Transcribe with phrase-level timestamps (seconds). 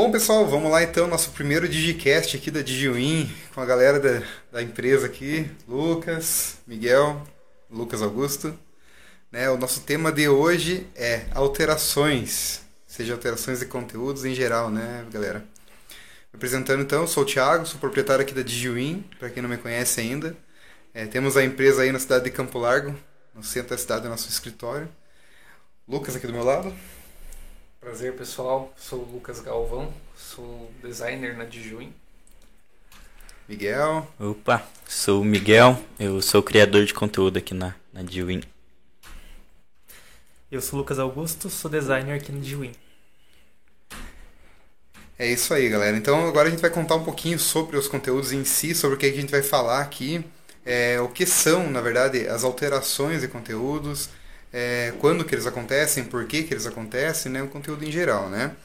[0.00, 4.22] Bom, pessoal, vamos lá então, nosso primeiro Digicast aqui da DigiWin, com a galera da,
[4.52, 7.20] da empresa aqui, Lucas, Miguel,
[7.68, 8.56] Lucas Augusto.
[9.32, 15.04] Né, o nosso tema de hoje é alterações, seja alterações de conteúdos em geral, né,
[15.10, 15.40] galera?
[15.40, 19.58] Me apresentando então, sou o Thiago, sou proprietário aqui da DigiWin, para quem não me
[19.58, 20.36] conhece ainda.
[20.94, 22.94] É, temos a empresa aí na cidade de Campo Largo,
[23.34, 24.88] no centro da cidade, é nosso escritório.
[25.88, 26.72] Lucas aqui do meu lado.
[27.80, 28.74] Prazer, pessoal.
[28.76, 31.94] Sou o Lucas Galvão, sou designer na Dijuin.
[33.48, 34.06] Miguel.
[34.18, 38.42] Opa, sou o Miguel, eu sou criador de conteúdo aqui na, na Diwin.
[40.50, 42.72] Eu sou o Lucas Augusto, sou designer aqui na Diwin.
[45.16, 45.96] É isso aí, galera.
[45.96, 48.98] Então agora a gente vai contar um pouquinho sobre os conteúdos em si, sobre o
[48.98, 50.24] que a gente vai falar aqui,
[50.66, 54.10] é, o que são, na verdade, as alterações de conteúdos,
[54.52, 58.28] é, quando que eles acontecem, por que que eles acontecem, né, o conteúdo em geral,
[58.28, 58.56] né?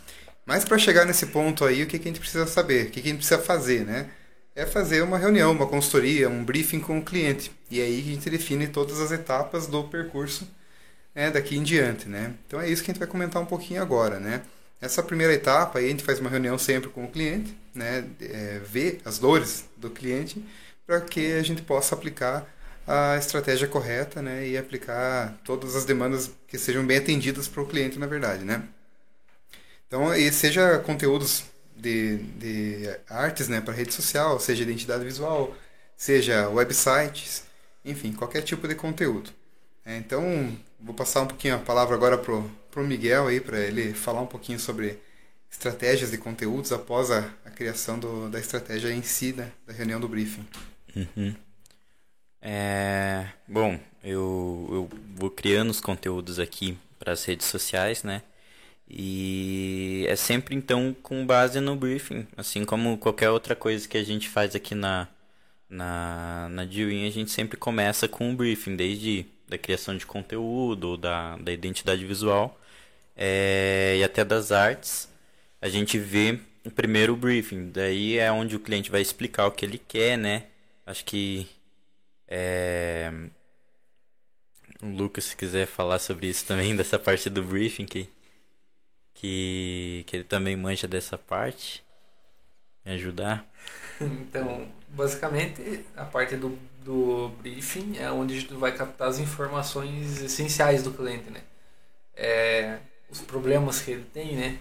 [0.46, 2.88] Mas para chegar nesse ponto aí, o que, que a gente precisa saber?
[2.88, 4.10] O que, que a gente precisa fazer, né?
[4.56, 7.52] É fazer uma reunião, uma consultoria, um briefing com o cliente.
[7.72, 10.48] E aí a gente define todas as etapas do percurso
[11.16, 12.34] né, daqui em diante, né?
[12.48, 14.42] Então é isso que a gente vai comentar um pouquinho agora, né?
[14.82, 18.06] Essa primeira etapa aí a gente faz uma reunião sempre com o cliente, né?
[18.22, 20.44] É, ver as dores do cliente
[20.86, 22.46] para que a gente possa aplicar
[22.86, 27.68] a estratégia correta né, e aplicar todas as demandas que sejam bem atendidas para o
[27.68, 28.44] cliente, na verdade.
[28.44, 28.64] Né?
[29.88, 31.46] Então, e seja conteúdos
[31.76, 35.56] de, de artes né, para rede social, seja identidade visual,
[35.96, 37.44] seja websites,
[37.86, 39.32] enfim, qualquer tipo de conteúdo.
[39.86, 44.22] É, então, vou passar um pouquinho a palavra agora para o Miguel para ele falar
[44.22, 45.00] um pouquinho sobre
[45.52, 50.00] estratégias de conteúdos após a, a criação do, da estratégia em si, né, da reunião
[50.00, 50.46] do briefing.
[50.96, 51.36] Uhum.
[52.46, 58.22] É, bom, eu, eu vou criando os conteúdos aqui para as redes sociais, né?
[58.90, 64.04] E é sempre então com base no briefing, assim como qualquer outra coisa que a
[64.04, 65.08] gente faz aqui na
[65.70, 70.98] na na Dewin, a gente sempre começa com o briefing, desde da criação de conteúdo,
[70.98, 72.60] da, da identidade visual
[73.16, 75.10] é, e até das artes.
[75.62, 79.66] A gente vê o primeiro briefing, daí é onde o cliente vai explicar o que
[79.66, 80.48] ele quer, né?
[80.86, 81.48] Acho que
[82.36, 83.12] é...
[84.82, 88.10] O Lucas, se quiser falar sobre isso também, dessa parte do briefing, que,
[89.14, 91.84] que, que ele também manja dessa parte,
[92.84, 93.46] me ajudar.
[94.02, 100.84] Então, basicamente, a parte do, do briefing é onde gente vai captar as informações essenciais
[100.84, 101.42] do cliente, né?
[102.16, 102.80] É,
[103.10, 104.60] os problemas que ele tem, né?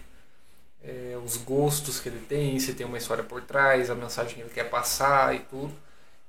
[0.84, 4.40] É, os gostos que ele tem, se tem uma história por trás, a mensagem que
[4.42, 5.74] ele quer passar e tudo.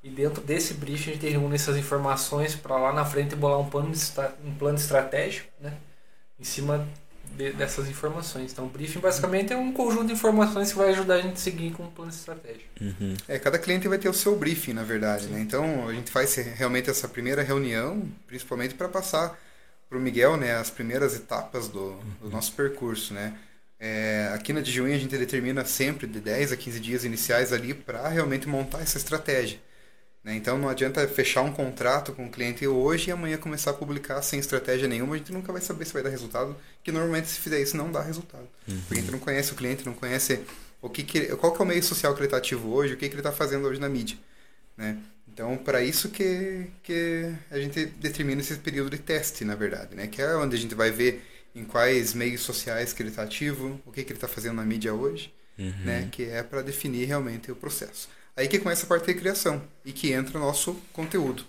[0.03, 3.69] E dentro desse briefing a gente reúne essas informações para lá na frente bolar um
[3.69, 3.93] plano,
[4.43, 5.73] um plano estratégico, né?
[6.37, 6.85] Em cima
[7.37, 8.51] de, dessas informações.
[8.51, 11.37] Então, o briefing basicamente é um conjunto de informações que vai ajudar a gente a
[11.37, 12.65] seguir com um plano estratégico.
[12.81, 13.15] Uhum.
[13.27, 15.39] É, cada cliente vai ter o seu briefing, na verdade, né?
[15.39, 19.39] Então, a gente faz realmente essa primeira reunião, principalmente para passar
[19.89, 23.37] para o Miguel, né, as primeiras etapas do, do nosso percurso, né?
[23.79, 27.73] É, aqui na Dijuin a gente determina sempre de 10 a 15 dias iniciais ali
[27.73, 29.59] para realmente montar essa estratégia.
[30.23, 30.35] Né?
[30.35, 34.21] Então não adianta fechar um contrato com o cliente hoje e amanhã começar a publicar
[34.21, 37.39] sem estratégia nenhuma, a gente nunca vai saber se vai dar resultado, que normalmente se
[37.39, 38.47] fizer isso não dá resultado.
[38.67, 38.79] Uhum.
[38.81, 40.41] Porque a gente não conhece o cliente, não conhece
[40.81, 42.97] o que, que qual que é o meio social que ele está ativo hoje, o
[42.97, 44.17] que, que ele está fazendo hoje na mídia.
[44.77, 44.97] Né?
[45.27, 50.07] Então, para isso que, que a gente determina esse período de teste, na verdade, né?
[50.07, 51.23] que é onde a gente vai ver
[51.55, 54.65] em quais meios sociais que ele está ativo, o que, que ele está fazendo na
[54.65, 55.73] mídia hoje, uhum.
[55.83, 56.07] né?
[56.11, 58.09] que é para definir realmente o processo.
[58.35, 61.45] Aí que começa a parte de criação e que entra o nosso conteúdo,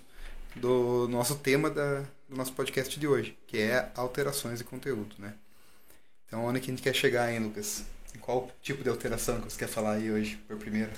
[0.55, 5.33] do nosso tema da, do nosso podcast de hoje, que é alterações de conteúdo, né?
[6.27, 7.83] Então, onde que a gente quer chegar, hein, Lucas?
[8.21, 10.91] Qual tipo de alteração que você quer falar aí hoje, por primeiro?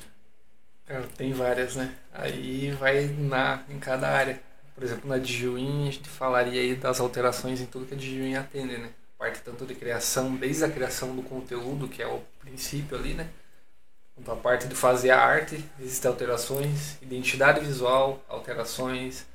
[1.16, 1.96] tem várias, né?
[2.14, 4.42] Aí vai na, em cada área.
[4.76, 8.36] Por exemplo, na Dijuin, a gente falaria aí das alterações em tudo que a Dijuin
[8.36, 8.90] atende, né?
[9.18, 13.30] Parte tanto de criação, desde a criação do conteúdo, que é o princípio ali, né?
[14.20, 19.26] Então, a parte de fazer a arte, existem alterações, identidade visual, alterações,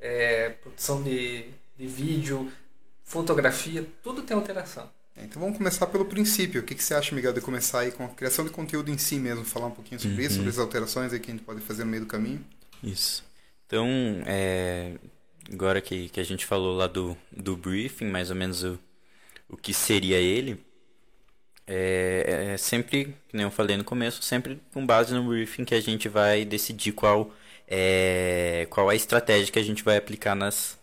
[0.00, 1.46] é, produção de,
[1.76, 2.50] de vídeo,
[3.04, 4.88] fotografia, tudo tem alteração.
[5.16, 6.60] É, então vamos começar pelo princípio.
[6.60, 8.96] O que, que você acha, Miguel, de começar aí com a criação de conteúdo em
[8.96, 9.44] si mesmo?
[9.44, 10.26] Falar um pouquinho sobre uhum.
[10.26, 12.44] isso, sobre as alterações aí que a gente pode fazer no meio do caminho?
[12.82, 13.24] Isso.
[13.66, 13.86] Então,
[14.26, 14.94] é,
[15.52, 18.78] agora que, que a gente falou lá do, do briefing, mais ou menos o,
[19.48, 20.64] o que seria ele,
[21.72, 25.80] é, é sempre, como eu falei no começo, sempre com base no briefing que a
[25.80, 27.32] gente vai decidir qual
[27.68, 30.76] é, qual é a estratégia que a gente vai aplicar nas,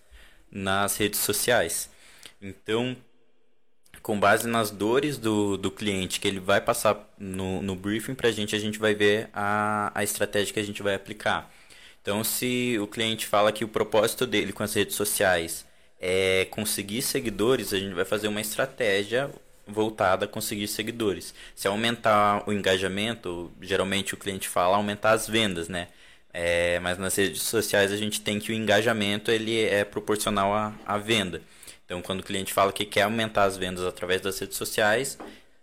[0.50, 1.90] nas redes sociais.
[2.42, 2.96] Então,
[4.02, 8.30] com base nas dores do, do cliente que ele vai passar no, no briefing para
[8.30, 11.52] a gente, a gente vai ver a, a estratégia que a gente vai aplicar.
[12.02, 15.66] Então, se o cliente fala que o propósito dele com as redes sociais
[16.00, 19.30] é conseguir seguidores, a gente vai fazer uma estratégia
[19.68, 21.34] voltada a conseguir seguidores.
[21.56, 25.88] Se aumentar o engajamento, geralmente o cliente fala aumentar as vendas, né?
[26.34, 30.74] É, mas nas redes sociais a gente tem que o engajamento ele é proporcional à,
[30.86, 31.42] à venda.
[31.86, 35.18] Então, quando o cliente fala que quer aumentar as vendas através das redes sociais,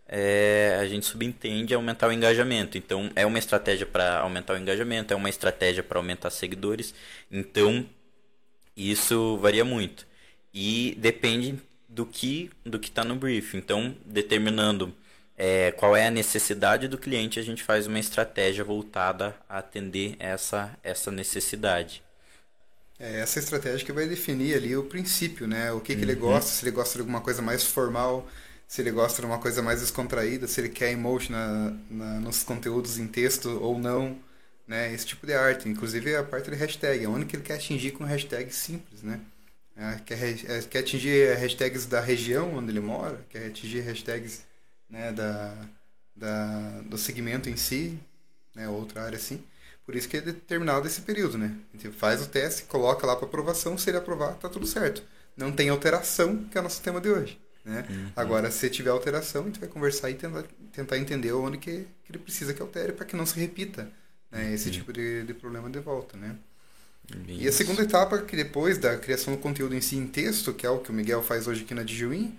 [0.08, 2.78] é, a gente subentende aumentar o engajamento.
[2.78, 6.94] Então, é uma estratégia para aumentar o engajamento, é uma estratégia para aumentar seguidores.
[7.30, 7.86] Então,
[8.76, 10.06] isso varia muito.
[10.52, 11.58] E depende
[11.94, 13.56] do que do que está no brief.
[13.56, 14.94] Então, determinando
[15.36, 20.16] é, qual é a necessidade do cliente, a gente faz uma estratégia voltada a atender
[20.18, 22.02] essa, essa necessidade.
[22.98, 25.72] É essa estratégia que vai definir ali o princípio, né?
[25.72, 26.10] O que, que uhum.
[26.10, 28.28] ele gosta, se ele gosta de alguma coisa mais formal,
[28.68, 32.42] se ele gosta de uma coisa mais descontraída, se ele quer emotion na, na, nos
[32.44, 34.16] conteúdos em texto ou não,
[34.66, 34.92] né?
[34.94, 35.68] Esse tipo de arte.
[35.68, 39.20] Inclusive a parte de hashtag, é onde que ele quer atingir com hashtag simples, né?
[39.76, 44.44] É, quer, é, quer atingir hashtags da região onde ele mora, quer atingir hashtags
[44.88, 45.56] né, da,
[46.14, 47.98] da, do segmento em si,
[48.54, 49.42] né, outra área assim.
[49.84, 51.54] Por isso que é determinado esse período, né?
[51.72, 55.02] A gente faz o teste, coloca lá para aprovação, se ele aprovar, tá tudo certo.
[55.36, 57.38] Não tem alteração, que é o nosso tema de hoje.
[57.64, 57.84] Né?
[57.88, 58.12] Uhum.
[58.16, 62.12] Agora, se tiver alteração, a gente vai conversar e tentar, tentar entender onde que, que
[62.12, 63.90] ele precisa que altere para que não se repita
[64.30, 64.74] né, esse uhum.
[64.74, 66.36] tipo de, de problema de volta, né?
[67.28, 67.42] Isso.
[67.42, 70.66] E a segunda etapa, que depois da criação do conteúdo em si em texto, que
[70.66, 72.38] é o que o Miguel faz hoje aqui na Dijuin,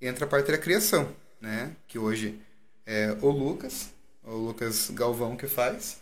[0.00, 1.72] entra a parte da criação, né?
[1.86, 2.40] Que hoje
[2.86, 3.90] é o Lucas,
[4.22, 5.98] o Lucas Galvão que faz,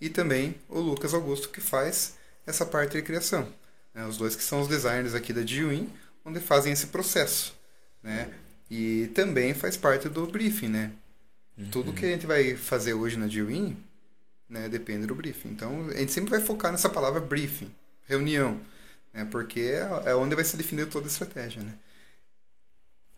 [0.00, 2.16] e também o Lucas Augusto que faz
[2.46, 3.48] essa parte de criação.
[3.94, 4.06] Né?
[4.06, 5.90] Os dois que são os designers aqui da Dijuin,
[6.24, 7.54] onde fazem esse processo,
[8.02, 8.30] né?
[8.70, 10.92] E também faz parte do briefing, né?
[11.56, 11.70] Uhum.
[11.70, 13.76] Tudo que a gente vai fazer hoje na Dijuin
[14.48, 14.68] né?
[14.68, 15.48] Depende do briefing.
[15.48, 17.72] Então, a gente sempre vai focar nessa palavra briefing,
[18.04, 18.60] reunião,
[19.12, 19.26] né?
[19.30, 21.74] Porque é, é onde vai se definir toda a estratégia, né?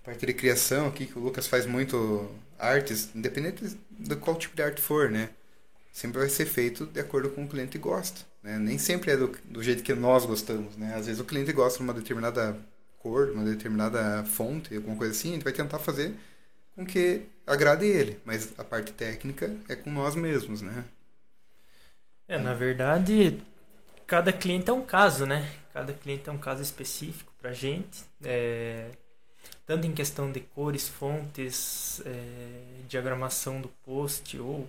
[0.03, 4.57] A parte de criação aqui, que o Lucas faz muito artes, independente do qual tipo
[4.57, 5.31] de arte for, né?
[5.93, 8.59] Sempre vai ser feito de acordo com o cliente gosta, né?
[8.59, 10.95] Nem sempre é do, do jeito que nós gostamos, né?
[10.95, 12.57] Às vezes o cliente gosta de uma determinada
[12.99, 16.15] cor, uma determinada fonte, alguma coisa assim, a gente vai tentar fazer
[16.75, 20.85] com que agrade ele, mas a parte técnica é com nós mesmos, né?
[22.29, 23.41] É, na verdade,
[24.07, 25.51] cada cliente é um caso, né?
[25.73, 28.05] Cada cliente é um caso específico pra gente.
[28.23, 28.91] É,
[29.67, 34.69] tanto em questão de cores, fontes, é, diagramação do post ou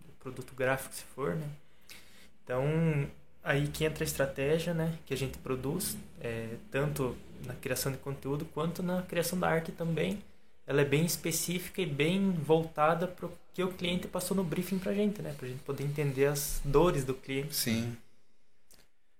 [0.00, 1.48] do produto gráfico, se for, né?
[2.42, 2.64] Então,
[3.44, 4.98] aí que entra a estratégia, né?
[5.04, 7.14] Que a gente produz, é, tanto
[7.44, 10.22] na criação de conteúdo quanto na criação da arte também
[10.68, 14.78] ela é bem específica e bem voltada para o que o cliente passou no briefing
[14.78, 15.34] para a gente, né?
[15.36, 17.56] Para a gente poder entender as dores do cliente.
[17.56, 17.96] Sim.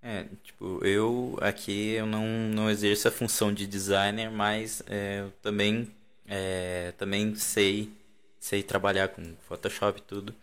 [0.01, 5.31] É, tipo, eu aqui eu não, não exerço a função de designer, mas é, eu
[5.41, 5.91] também,
[6.25, 7.91] é, também sei,
[8.39, 10.33] sei trabalhar com Photoshop e tudo.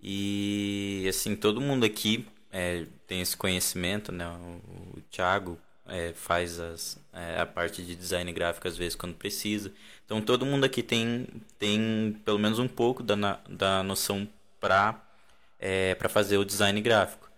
[0.00, 4.28] E, assim, todo mundo aqui é, tem esse conhecimento, né?
[4.28, 9.16] O, o Thiago é, faz as, é, a parte de design gráfico às vezes quando
[9.16, 9.72] precisa.
[10.12, 11.26] Então todo mundo aqui tem,
[11.58, 14.28] tem pelo menos um pouco da, da noção
[14.60, 15.02] para
[15.58, 17.30] é, fazer o design gráfico.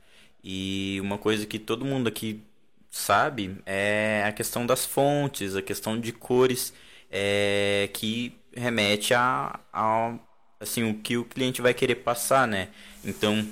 [0.43, 2.43] E uma coisa que todo mundo aqui
[2.91, 6.75] sabe é a questão das fontes, a questão de cores,
[7.13, 10.19] é, que remete a, a
[10.59, 12.71] assim, o que o cliente vai querer passar, né?
[13.05, 13.49] Então,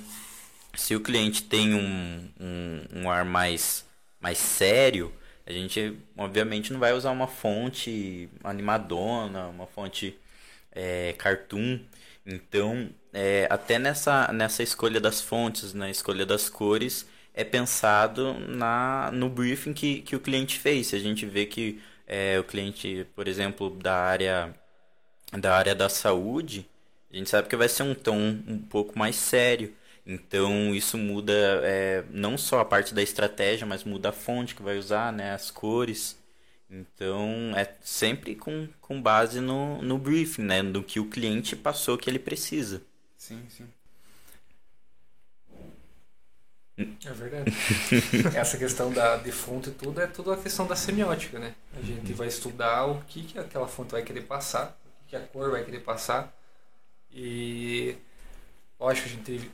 [0.75, 3.85] se o cliente tem um, um, um ar mais
[4.19, 5.13] mais sério,
[5.45, 10.17] a gente obviamente não vai usar uma fonte animadona, uma fonte
[10.71, 11.79] é, cartoon.
[12.25, 19.11] Então, é, até nessa, nessa escolha das fontes, na escolha das cores, é pensado na,
[19.11, 20.87] no briefing que, que o cliente fez.
[20.87, 24.53] Se a gente vê que é, o cliente, por exemplo, da área,
[25.33, 26.67] da área da saúde,
[27.11, 29.73] a gente sabe que vai ser um tom um pouco mais sério.
[30.05, 31.33] Então isso muda
[31.63, 35.33] é, não só a parte da estratégia, mas muda a fonte que vai usar, né,
[35.33, 36.17] as cores.
[36.69, 41.97] Então é sempre com, com base no, no briefing, né, do que o cliente passou
[41.97, 42.81] que ele precisa.
[43.17, 43.67] Sim, sim.
[46.77, 47.51] É verdade.
[48.35, 51.53] Essa questão da, de fonte e tudo é tudo a questão da semiótica, né?
[51.77, 55.15] A gente vai estudar o que, que aquela fonte vai querer passar, o que, que
[55.15, 56.35] a cor vai querer passar.
[57.11, 57.95] E
[58.79, 59.51] lógico, a gente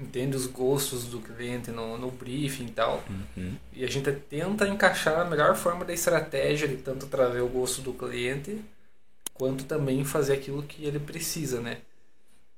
[0.00, 3.04] entende os gostos do cliente no, no briefing e tal.
[3.36, 3.56] Uhum.
[3.72, 7.82] E a gente tenta encaixar a melhor forma da estratégia de tanto trazer o gosto
[7.82, 8.60] do cliente
[9.34, 11.78] quanto também fazer aquilo que ele precisa, né?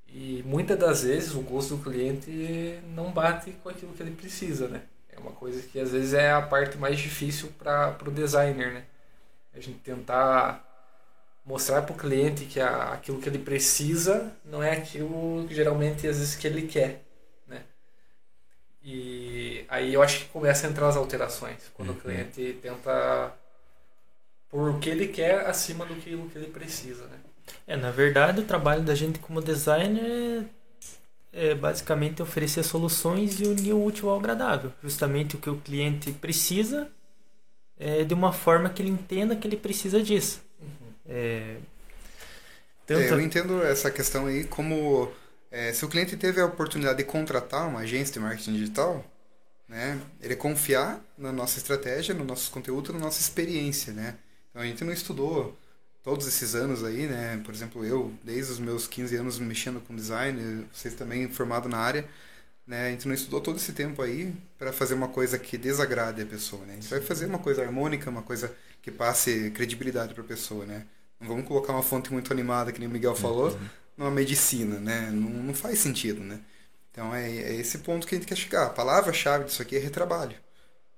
[0.08, 4.68] E muitas das vezes o gosto do cliente não bate com aquilo que ele precisa,
[4.68, 4.82] né?
[5.10, 8.84] É uma coisa que às vezes é a parte mais difícil para o designer, né?
[9.54, 10.68] A gente tentar
[11.44, 16.06] mostrar para o cliente que a, aquilo que ele precisa não é aquilo que geralmente
[16.06, 17.02] às vezes que ele quer?
[18.84, 21.96] E aí eu acho que começa a entrar as alterações quando uhum.
[21.96, 23.32] o cliente tenta
[24.48, 27.18] por o que ele quer acima do que ele precisa, né?
[27.66, 30.44] É, na verdade, o trabalho da gente como designer
[31.32, 34.72] é, é basicamente oferecer soluções e unir o útil ao agradável.
[34.82, 36.88] Justamente o que o cliente precisa
[37.78, 40.42] é, de uma forma que ele entenda que ele precisa disso.
[40.60, 40.92] Uhum.
[41.06, 41.56] É,
[42.86, 43.00] tanto...
[43.00, 45.10] É, eu entendo essa questão aí como
[45.52, 49.04] é, se o cliente teve a oportunidade de contratar uma agência de marketing digital,
[49.68, 54.16] né, ele confiar na nossa estratégia, no nosso conteúdo, na nossa experiência, né?
[54.50, 55.56] Então a gente não estudou
[56.02, 57.40] todos esses anos aí, né?
[57.44, 61.78] Por exemplo, eu, desde os meus 15 anos mexendo com design, vocês também formado na
[61.78, 62.06] área,
[62.66, 62.88] né?
[62.88, 66.26] A gente não estudou todo esse tempo aí para fazer uma coisa que desagrade a
[66.26, 66.72] pessoa, né?
[66.72, 70.66] A gente vai fazer uma coisa harmônica, uma coisa que passe credibilidade para a pessoa,
[70.66, 70.86] né?
[71.20, 73.68] Não vamos colocar uma fonte muito animada, que nem o Miguel falou, uhum.
[74.02, 75.10] Numa medicina, né?
[75.12, 76.40] Não, não faz sentido, né?
[76.90, 78.66] Então é, é esse ponto que a gente quer chegar.
[78.66, 80.36] A palavra-chave disso aqui é retrabalho.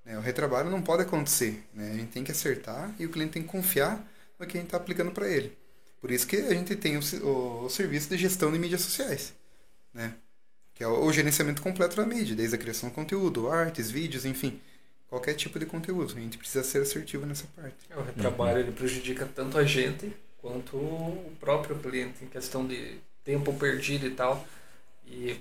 [0.04, 0.16] Né?
[0.16, 1.90] O retrabalho não pode acontecer, né?
[1.92, 4.02] A gente tem que acertar e o cliente tem que confiar
[4.38, 5.56] no que a gente está aplicando para ele.
[6.00, 9.34] Por isso que a gente tem o, o, o, serviço de gestão de mídias sociais,
[9.92, 10.14] né?
[10.74, 14.24] Que é o, o, gerenciamento completo da mídia, desde a criação de conteúdo, artes, vídeos,
[14.24, 14.60] enfim,
[15.08, 16.14] qualquer tipo de conteúdo.
[16.16, 17.76] A gente precisa ser assertivo nessa parte.
[17.88, 22.98] É, o retrabalho ele prejudica tanto a gente quanto o próprio cliente em questão de
[23.24, 24.46] tempo perdido e tal.
[25.06, 25.40] E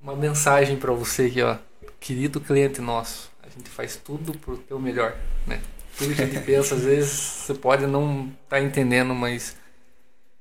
[0.00, 1.58] uma mensagem para você aqui, ó,
[2.00, 5.14] querido cliente nosso, a gente faz tudo pro teu melhor,
[5.46, 5.60] né?
[5.98, 9.54] tudo que a gente pensa, às vezes você pode não estar tá entendendo, mas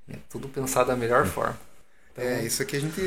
[0.09, 1.59] é tudo pensado da melhor forma.
[2.13, 2.23] Então...
[2.23, 3.01] É, isso aqui a gente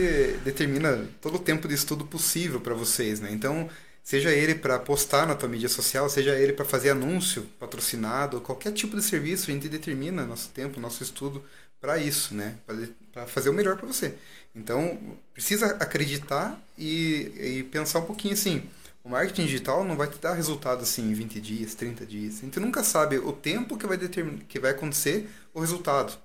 [0.44, 3.30] determina todo o tempo de estudo possível para vocês, né?
[3.32, 3.70] Então,
[4.08, 8.72] seja ele para postar na tua mídia social, seja ele para fazer anúncio patrocinado, qualquer
[8.72, 11.44] tipo de serviço, a gente determina nosso tempo, nosso estudo
[11.78, 12.56] para isso, né?
[13.12, 14.14] Para fazer o melhor para você.
[14.56, 14.98] Então,
[15.34, 18.66] precisa acreditar e, e pensar um pouquinho assim,
[19.04, 22.38] o marketing digital não vai te dar resultado assim em 20 dias, 30 dias.
[22.38, 24.38] A gente nunca sabe o tempo que vai, determin...
[24.38, 26.16] que vai acontecer o resultado.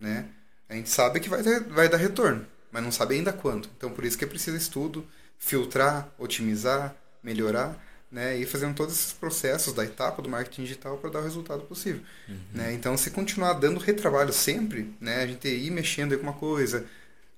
[0.00, 0.24] Né?
[0.70, 1.64] A gente sabe que vai, ter...
[1.64, 3.68] vai dar retorno, mas não sabe ainda quando.
[3.76, 5.06] Então, por isso que é preciso estudo,
[5.38, 7.78] filtrar, otimizar, melhorar,
[8.10, 8.36] né?
[8.36, 12.02] e fazendo todos esses processos da etapa do marketing digital para dar o resultado possível.
[12.28, 12.36] Uhum.
[12.54, 12.72] Né?
[12.72, 15.22] Então, se continuar dando retrabalho sempre, né?
[15.22, 16.86] a gente ir mexendo em alguma coisa,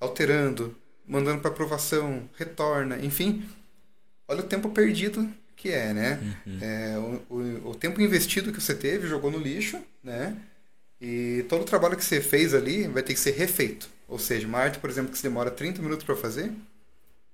[0.00, 3.46] alterando, mandando para aprovação, retorna, enfim
[4.32, 6.18] olha o tempo perdido que é, né?
[6.44, 6.58] Uhum.
[6.60, 10.36] É, o, o, o, tempo investido que você teve, jogou no lixo, né?
[11.00, 13.88] E todo o trabalho que você fez ali vai ter que ser refeito.
[14.08, 16.52] Ou seja, uma arte, por exemplo, que se demora 30 minutos para fazer,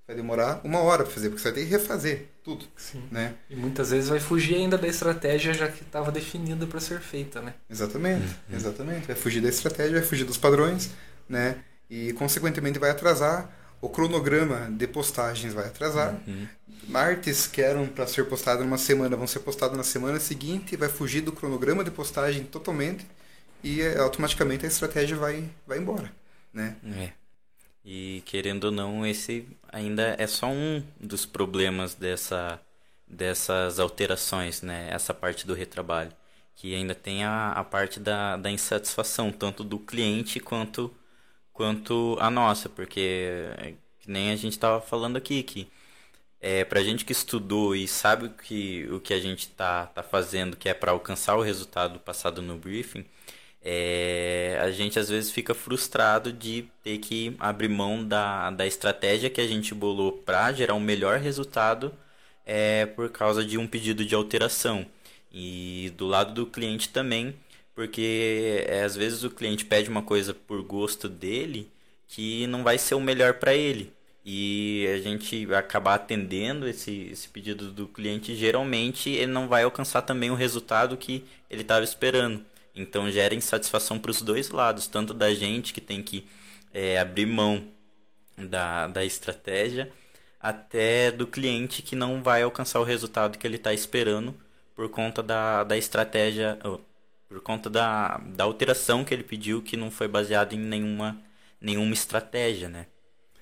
[0.06, 2.64] vai demorar uma hora para fazer, porque você vai ter que refazer tudo.
[2.76, 3.02] Sim.
[3.10, 3.34] Né?
[3.50, 7.42] E muitas vezes vai fugir ainda da estratégia já que estava definida para ser feita,
[7.42, 7.54] né?
[7.68, 8.56] Exatamente, uhum.
[8.56, 9.06] exatamente.
[9.06, 10.90] Vai fugir da estratégia, vai fugir dos padrões,
[11.28, 11.56] né?
[11.90, 16.20] E consequentemente vai atrasar o cronograma de postagens vai atrasar.
[16.26, 16.46] Uhum.
[16.92, 20.88] Artes que eram para ser postadas numa semana vão ser postadas na semana seguinte, vai
[20.88, 23.06] fugir do cronograma de postagem totalmente
[23.62, 26.10] e automaticamente a estratégia vai, vai embora,
[26.52, 26.76] né?
[26.96, 27.12] É.
[27.84, 32.60] E querendo ou não, esse ainda é só um dos problemas dessa,
[33.06, 34.88] dessas alterações, né?
[34.90, 36.12] Essa parte do retrabalho.
[36.54, 40.92] Que ainda tem a, a parte da, da insatisfação, tanto do cliente quanto
[41.52, 43.48] quanto a nossa, porque
[44.00, 45.68] que nem a gente estava falando aqui, que
[46.40, 50.02] é, pra gente que estudou e sabe o que, o que a gente tá, tá
[50.02, 53.04] fazendo, que é para alcançar o resultado passado no briefing,
[53.62, 59.30] é, a gente às vezes fica frustrado de ter que abrir mão da, da estratégia
[59.30, 61.92] que a gente bolou para gerar um melhor resultado
[62.46, 64.86] é, por causa de um pedido de alteração.
[65.32, 67.34] E do lado do cliente também,
[67.74, 71.70] porque é, às vezes o cliente pede uma coisa por gosto dele
[72.08, 73.92] que não vai ser o melhor para ele.
[74.24, 80.02] E a gente acabar atendendo esse, esse pedido do cliente, geralmente ele não vai alcançar
[80.02, 82.44] também o resultado que ele estava esperando.
[82.80, 86.26] Então gera insatisfação para os dois lados, tanto da gente que tem que
[86.72, 87.66] é, abrir mão
[88.36, 89.92] da, da estratégia,
[90.40, 94.34] até do cliente que não vai alcançar o resultado que ele está esperando
[94.74, 96.58] por conta da, da estratégia,
[97.28, 101.20] por conta da, da alteração que ele pediu, que não foi baseado em nenhuma,
[101.60, 102.86] nenhuma estratégia, né?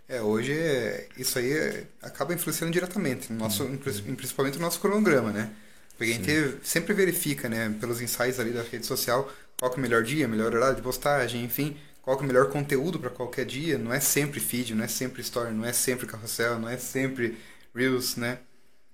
[0.08, 0.54] É, hoje
[1.16, 3.76] isso aí acaba influenciando diretamente, no nosso, uhum.
[3.76, 5.50] principalmente no nosso cronograma, né?
[5.96, 6.20] Porque Sim.
[6.20, 10.02] a gente sempre verifica, né, pelos insights ali da rede social, qual é o melhor
[10.02, 13.78] dia, melhor horário de postagem, enfim, qual é o melhor conteúdo para qualquer dia.
[13.78, 17.38] Não é sempre feed, não é sempre story, não é sempre carrossel, não é sempre
[17.74, 18.38] reels, né?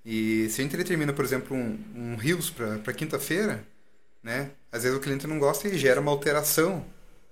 [0.04, 3.64] E se a gente determina, por exemplo, um, um reels para quinta-feira,
[4.22, 4.50] né?
[4.70, 6.84] Às vezes o cliente não gosta e gera uma alteração.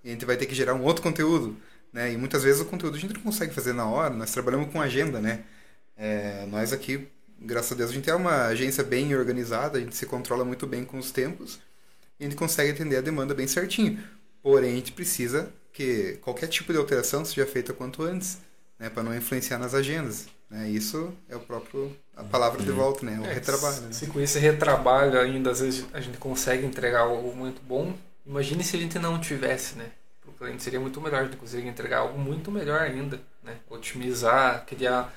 [0.04, 1.56] E a gente vai ter que gerar um outro conteúdo,
[1.92, 2.12] né?
[2.12, 4.14] E muitas vezes o conteúdo a gente não consegue fazer na hora.
[4.14, 5.44] Nós trabalhamos com agenda, né?
[5.96, 7.08] É, nós aqui,
[7.40, 10.66] graças a Deus, a gente é uma agência bem organizada, a gente se controla muito
[10.66, 11.58] bem com os tempos
[12.18, 14.02] e a gente consegue atender a demanda bem certinho.
[14.42, 18.38] Porém, a gente precisa que qualquer tipo de alteração seja feita quanto antes,
[18.78, 18.90] né?
[18.90, 20.26] Para não influenciar nas agendas.
[20.50, 20.68] Né?
[20.68, 23.18] Isso é o próprio a palavra de volta, né?
[23.20, 23.80] O é, retrabalho.
[23.82, 23.92] Né?
[23.92, 27.94] Se com esse retrabalho ainda às vezes a gente consegue entregar algo muito bom,
[28.26, 29.86] imagine se a gente não tivesse, né?
[30.20, 33.56] Para o cliente seria muito melhor, a gente conseguir entregar algo muito melhor ainda, né?
[33.68, 35.14] Otimizar, criar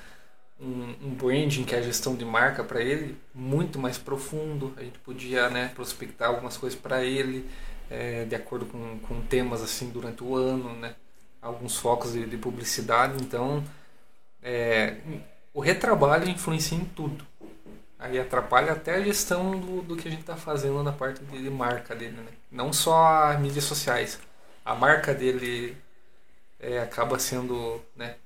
[0.60, 4.72] um, um branding que é a gestão de marca para ele muito mais profundo.
[4.76, 5.70] A gente podia, né?
[5.74, 7.48] Prospectar algumas coisas para ele
[7.90, 10.94] é, de acordo com, com temas assim durante o ano, né?
[11.42, 13.62] Alguns focos de, de publicidade, então
[14.42, 14.96] é,
[15.52, 17.26] o retrabalho influencia em tudo.
[17.98, 21.42] Aí atrapalha até a gestão do, do que a gente está fazendo na parte de,
[21.42, 22.16] de marca dele.
[22.16, 22.32] Né?
[22.50, 24.18] Não só as mídias sociais.
[24.64, 25.76] A marca dele
[26.58, 28.16] é, acaba sendo né,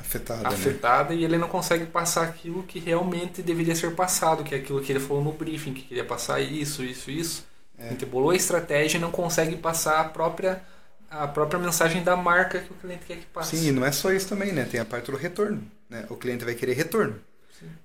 [0.00, 1.20] afetada, afetada né?
[1.20, 4.90] e ele não consegue passar aquilo que realmente deveria ser passado, que é aquilo que
[4.90, 7.46] ele falou no briefing, que queria passar isso, isso, isso.
[7.78, 7.88] É.
[7.88, 10.62] A gente bolou a estratégia e não consegue passar a própria
[11.10, 13.56] a própria mensagem da marca que o cliente quer que passe.
[13.56, 14.64] Sim, e não é só isso também, né?
[14.64, 15.60] Tem a parte do retorno.
[15.88, 16.06] Né?
[16.08, 17.16] O cliente vai querer retorno.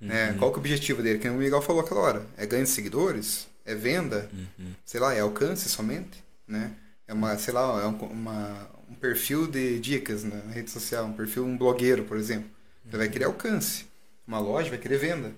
[0.00, 0.30] Né?
[0.30, 0.38] Uhum.
[0.38, 1.18] Qual que é o objetivo dele?
[1.18, 2.26] Que o Miguel falou aquela hora.
[2.36, 3.48] É ganho de seguidores?
[3.64, 4.30] É venda?
[4.32, 4.72] Uhum.
[4.84, 6.22] Sei lá, é alcance somente?
[6.46, 6.70] Né?
[7.06, 11.12] É uma, sei lá, é um, uma, um perfil de dicas na rede social, um
[11.12, 12.50] perfil, um blogueiro, por exemplo.
[12.86, 13.86] Ele vai querer alcance.
[14.26, 15.32] Uma loja vai querer venda.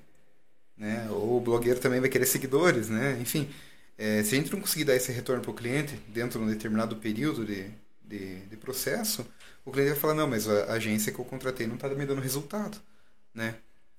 [0.77, 1.09] Né?
[1.11, 3.19] Ou o blogueiro também vai querer seguidores, né?
[3.21, 3.51] Enfim,
[3.99, 6.49] é, se a gente não conseguir dar esse retorno para o cliente dentro de um
[6.49, 7.69] determinado período de,
[8.03, 9.27] de, de, processo,
[9.65, 12.21] o cliente vai falar, não, mas a agência que eu contratei não está me dando
[12.21, 12.79] resultado,
[13.35, 13.57] né?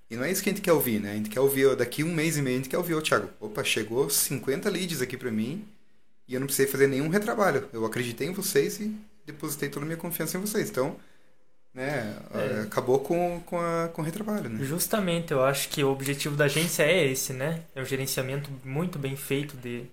[0.09, 1.11] E não é isso que a gente quer ouvir, né?
[1.11, 3.29] A gente quer ouvir, daqui um mês e meio, a gente quer ouvir, ô Thiago,
[3.39, 5.67] opa, chegou 50 leads aqui para mim
[6.29, 7.67] e eu não precisei fazer nenhum retrabalho.
[7.73, 10.69] Eu acreditei em vocês e depositei toda a minha confiança em vocês.
[10.69, 10.95] Então,
[11.73, 12.61] né, é.
[12.61, 14.63] acabou com, com, a, com o retrabalho, né?
[14.63, 17.63] Justamente, eu acho que o objetivo da agência é esse, né?
[17.73, 19.87] É o gerenciamento muito bem feito de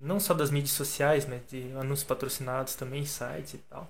[0.00, 3.88] não só das mídias sociais, mas de anúncios patrocinados também, sites e tal.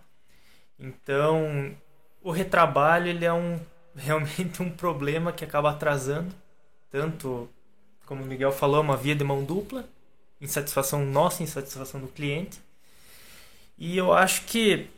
[0.79, 1.75] Então,
[2.23, 3.59] o retrabalho ele é um
[3.97, 6.31] realmente um problema que acaba atrasando
[6.91, 7.49] tanto
[8.05, 9.85] como o Miguel falou, uma via de mão dupla,
[10.41, 12.61] insatisfação nossa, insatisfação do cliente.
[13.79, 14.89] E eu acho que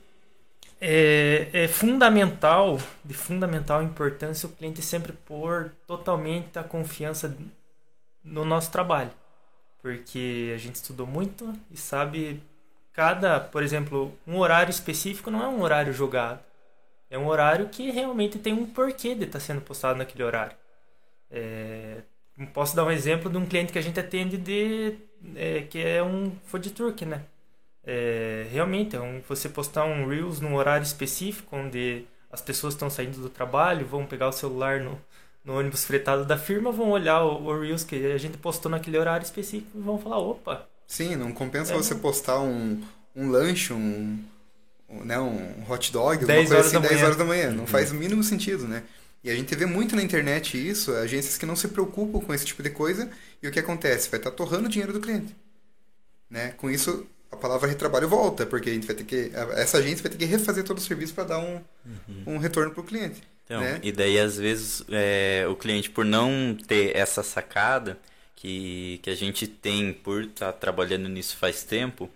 [0.81, 7.37] é, é, fundamental, de fundamental importância, o cliente sempre pôr totalmente a confiança
[8.23, 9.11] no nosso trabalho.
[9.83, 12.43] Porque a gente estudou muito e sabe
[12.93, 16.41] cada, por exemplo, um horário específico não é um horário jogado.
[17.11, 20.57] É um horário que realmente tem um porquê de estar sendo postado naquele horário.
[21.31, 22.03] É,
[22.47, 24.97] posso dar um exemplo de um cliente que a gente atende de
[25.35, 27.23] é, que é um food truck, né?
[27.85, 32.91] É, realmente, é um, você postar um Reels num horário específico, onde as pessoas estão
[32.91, 35.01] saindo do trabalho, vão pegar o celular no,
[35.45, 38.99] no ônibus fretado da firma, vão olhar o, o, Reels que a gente postou naquele
[38.99, 40.67] horário específico e vão falar, opa...
[40.87, 42.83] Sim, não compensa é, você postar um,
[43.17, 44.19] um lanche, um,
[44.89, 47.51] um, né, um hot dog, alguma coisa assim, 10 horas da manhã.
[47.51, 47.67] Não uhum.
[47.67, 48.85] faz o mínimo sentido, né?
[49.23, 52.45] E a gente vê muito na internet isso, agências que não se preocupam com esse
[52.45, 53.11] tipo de coisa,
[53.43, 54.09] e o que acontece?
[54.09, 55.35] Vai estar torrando o dinheiro do cliente.
[56.31, 56.53] Né?
[56.53, 59.31] Com isso, a palavra retrabalho volta, porque a gente vai ter que.
[59.57, 62.23] Essa agência vai ter que refazer todo o serviço para dar um, uhum.
[62.35, 63.23] um retorno para o cliente.
[63.45, 63.81] Então, né?
[63.83, 67.99] E daí, às vezes, é, o cliente, por não ter essa sacada
[68.37, 72.11] que, que a gente tem por estar tá trabalhando nisso faz tempo,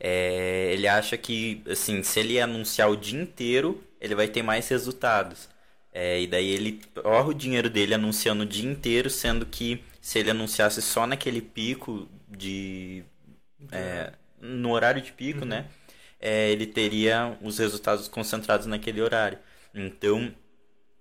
[0.00, 4.68] é, ele acha que, assim, se ele anunciar o dia inteiro, ele vai ter mais
[4.68, 5.48] resultados.
[5.92, 10.18] É, e daí ele torra o dinheiro dele anunciando o dia inteiro, sendo que se
[10.18, 13.04] ele anunciasse só naquele pico de.
[13.72, 15.46] É, no horário de pico, uhum.
[15.46, 15.66] né?
[16.20, 19.38] É, ele teria os resultados concentrados naquele horário.
[19.74, 20.32] Então,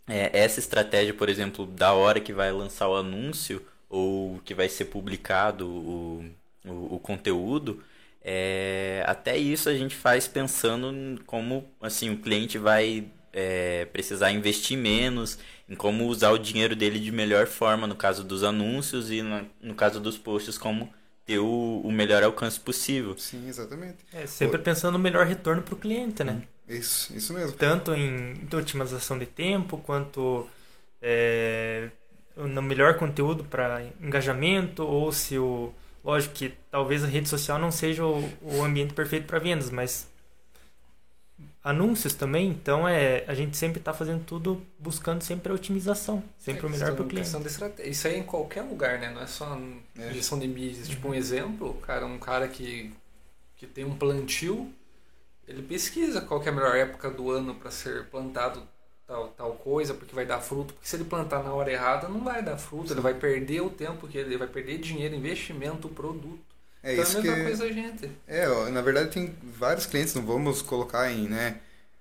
[0.08, 4.70] é, essa estratégia, por exemplo, da hora que vai lançar o anúncio ou que vai
[4.70, 6.26] ser publicado o,
[6.66, 7.84] o, o conteúdo,
[8.22, 13.08] é, até isso a gente faz pensando como assim o cliente vai
[13.40, 15.38] é, precisar investir menos,
[15.70, 19.46] em como usar o dinheiro dele de melhor forma, no caso dos anúncios e no,
[19.62, 20.92] no caso dos posts, como
[21.24, 23.16] ter o, o melhor alcance possível.
[23.16, 23.98] Sim, exatamente.
[24.12, 26.42] É, sempre pensando no melhor retorno para o cliente, né?
[26.68, 27.56] Isso, isso mesmo.
[27.56, 30.50] Tanto em otimização de tempo, quanto
[31.00, 31.92] é,
[32.36, 35.72] no melhor conteúdo para engajamento, ou se o,
[36.08, 40.10] Lógico que talvez a rede social não seja o, o ambiente perfeito para vendas, mas
[41.68, 46.66] anúncios também, então é a gente sempre está fazendo tudo buscando sempre a otimização, sempre
[46.66, 47.30] é, o melhor para o cliente.
[47.30, 49.10] De Isso aí é em qualquer lugar, né?
[49.10, 49.60] Não é só
[50.00, 50.14] é.
[50.14, 50.88] gestão de mídias.
[50.88, 50.94] Uhum.
[50.94, 52.94] Tipo um exemplo, cara, um cara que,
[53.58, 54.72] que tem um plantio,
[55.46, 58.64] ele pesquisa qual é a melhor época do ano para ser plantado
[59.06, 60.74] tal, tal coisa, porque vai dar fruto.
[60.74, 62.94] Porque se ele plantar na hora errada, não vai dar fruto, Sim.
[62.94, 66.57] ele vai perder o tempo que ele vai perder dinheiro, investimento, produto.
[66.84, 67.44] É então, isso é a mesma que...
[67.44, 68.12] coisa a gente.
[68.28, 71.58] É, na verdade tem vários clientes, não vamos colocar em, né,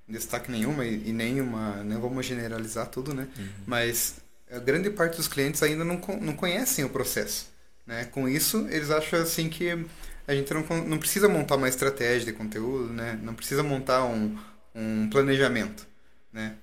[0.09, 3.29] destaque nenhuma e, e nenhuma, não vamos generalizar tudo, né?
[3.37, 3.49] Uhum.
[3.67, 4.17] Mas
[4.51, 7.49] a grande parte dos clientes ainda não, não conhecem o processo.
[7.87, 8.05] Né?
[8.07, 9.87] Com isso, eles acham assim que
[10.27, 13.19] a gente não, não precisa montar uma estratégia de conteúdo, né?
[13.23, 14.37] Não precisa montar um,
[14.75, 15.87] um planejamento,
[16.33, 16.57] né?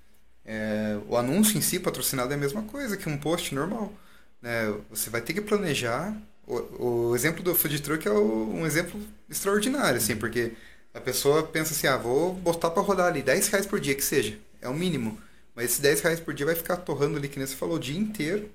[0.46, 3.94] É, o anúncio em si patrocinado é a mesma coisa que um post normal.
[4.42, 4.74] Né?
[4.90, 6.14] Você vai ter que planejar.
[6.46, 10.54] O, o exemplo do food truck é o, um exemplo extraordinário, assim, porque
[10.94, 14.04] a pessoa pensa assim, ah, vou botar para rodar ali 10 reais por dia que
[14.04, 15.18] seja, é o mínimo.
[15.56, 17.80] Mas esses 10 reais por dia vai ficar torrando ali, que nem você falou, o
[17.80, 18.50] dia inteiro,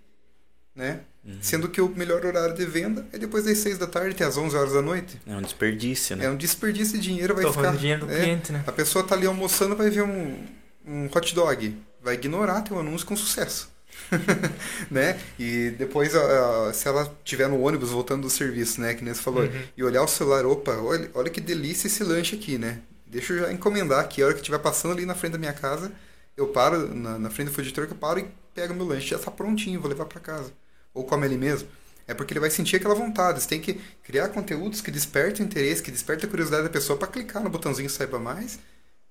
[0.74, 1.00] né?
[1.24, 1.38] Uhum.
[1.40, 4.36] Sendo que o melhor horário de venda é depois das 6 da tarde até as
[4.36, 5.20] 11 horas da noite.
[5.26, 6.24] É um desperdício, né?
[6.24, 7.78] É um desperdício de dinheiro, vai Torrando ficar...
[7.78, 8.64] dinheiro do é, cliente, né?
[8.66, 10.44] A pessoa tá ali almoçando, vai ver um,
[10.86, 13.70] um hot dog, vai ignorar teu anúncio com sucesso.
[14.90, 15.18] né?
[15.38, 18.94] E depois, uh, se ela estiver no ônibus voltando do serviço, né?
[18.94, 19.62] Que nem você falou, uhum.
[19.76, 22.80] e olhar o celular, opa, olha, olha que delícia esse lanche aqui, né?
[23.06, 25.52] Deixa eu já encomendar aqui, a hora que estiver passando ali na frente da minha
[25.52, 25.90] casa,
[26.36, 29.16] eu paro, na, na frente do food truck, eu paro e pego meu lanche, já
[29.16, 30.52] está prontinho, vou levar para casa.
[30.92, 31.68] Ou come ali mesmo.
[32.06, 33.42] É porque ele vai sentir aquela vontade.
[33.42, 37.08] Você tem que criar conteúdos que despertem interesse, que despertem a curiosidade da pessoa para
[37.08, 38.58] clicar no botãozinho saiba mais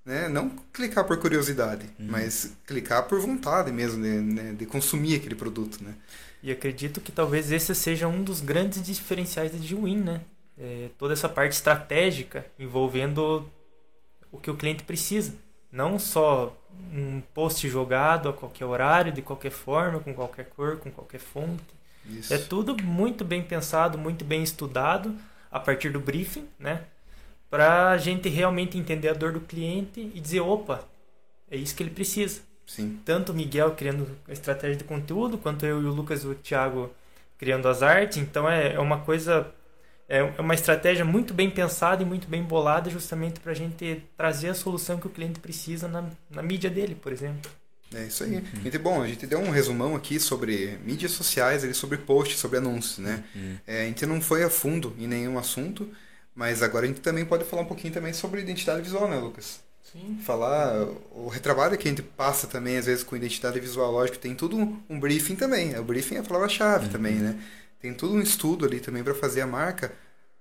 [0.08, 0.30] né?
[0.30, 2.08] Não clicar por curiosidade, uhum.
[2.10, 4.54] mas clicar por vontade mesmo de, né?
[4.54, 5.94] de consumir aquele produto, né?
[6.42, 10.22] E acredito que talvez esse seja um dos grandes diferenciais da Gwin, né?
[10.58, 13.52] É, toda essa parte estratégica envolvendo
[14.32, 15.36] o que o cliente precisa.
[15.70, 16.56] Não só
[16.94, 21.64] um post jogado a qualquer horário, de qualquer forma, com qualquer cor, com qualquer fonte.
[22.06, 22.34] Isso.
[22.34, 25.14] É tudo muito bem pensado, muito bem estudado
[25.52, 26.86] a partir do briefing, né?
[27.50, 30.84] Para a gente realmente entender a dor do cliente e dizer, opa,
[31.50, 32.42] é isso que ele precisa.
[32.66, 33.00] Sim.
[33.06, 36.36] Tanto o Miguel criando a estratégia de conteúdo, quanto eu e o Lucas e o
[36.36, 36.92] Thiago
[37.38, 38.18] criando as artes.
[38.18, 39.50] Então é, é uma coisa,
[40.10, 44.04] é, é uma estratégia muito bem pensada e muito bem bolada justamente para a gente
[44.18, 47.50] trazer a solução que o cliente precisa na, na mídia dele, por exemplo.
[47.96, 48.36] É isso aí.
[48.36, 48.64] Uhum.
[48.64, 52.98] Gente, bom, a gente deu um resumão aqui sobre mídias sociais, sobre posts, sobre anúncios,
[52.98, 53.24] né?
[53.34, 53.58] Uhum.
[53.66, 55.90] É, a gente não foi a fundo em nenhum assunto,
[56.38, 59.60] mas agora a gente também pode falar um pouquinho também sobre identidade visual, né, Lucas?
[59.92, 60.20] Sim.
[60.24, 64.36] Falar o retrabalho que a gente passa também, às vezes, com identidade visual, lógico, tem
[64.36, 64.56] tudo
[64.88, 65.76] um briefing também.
[65.80, 66.92] O briefing é a palavra-chave uhum.
[66.92, 67.42] também, né?
[67.82, 69.92] Tem tudo um estudo ali também para fazer a marca.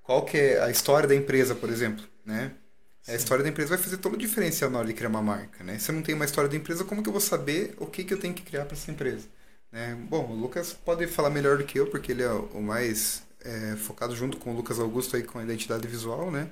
[0.03, 2.53] Qual que é a história da empresa, por exemplo, né?
[3.01, 3.13] Sim.
[3.13, 5.65] A história da empresa vai fazer todo o diferencial na hora de criar uma marca,
[5.65, 5.79] né?
[5.79, 8.05] Se eu não tenho uma história da empresa, como que eu vou saber o que,
[8.05, 9.27] que eu tenho que criar para essa empresa?
[9.73, 9.97] Né?
[10.11, 13.77] Bom, o Lucas pode falar melhor do que eu, porque ele é o mais é,
[13.77, 16.51] focado junto com o Lucas Augusto aí com a identidade visual, né?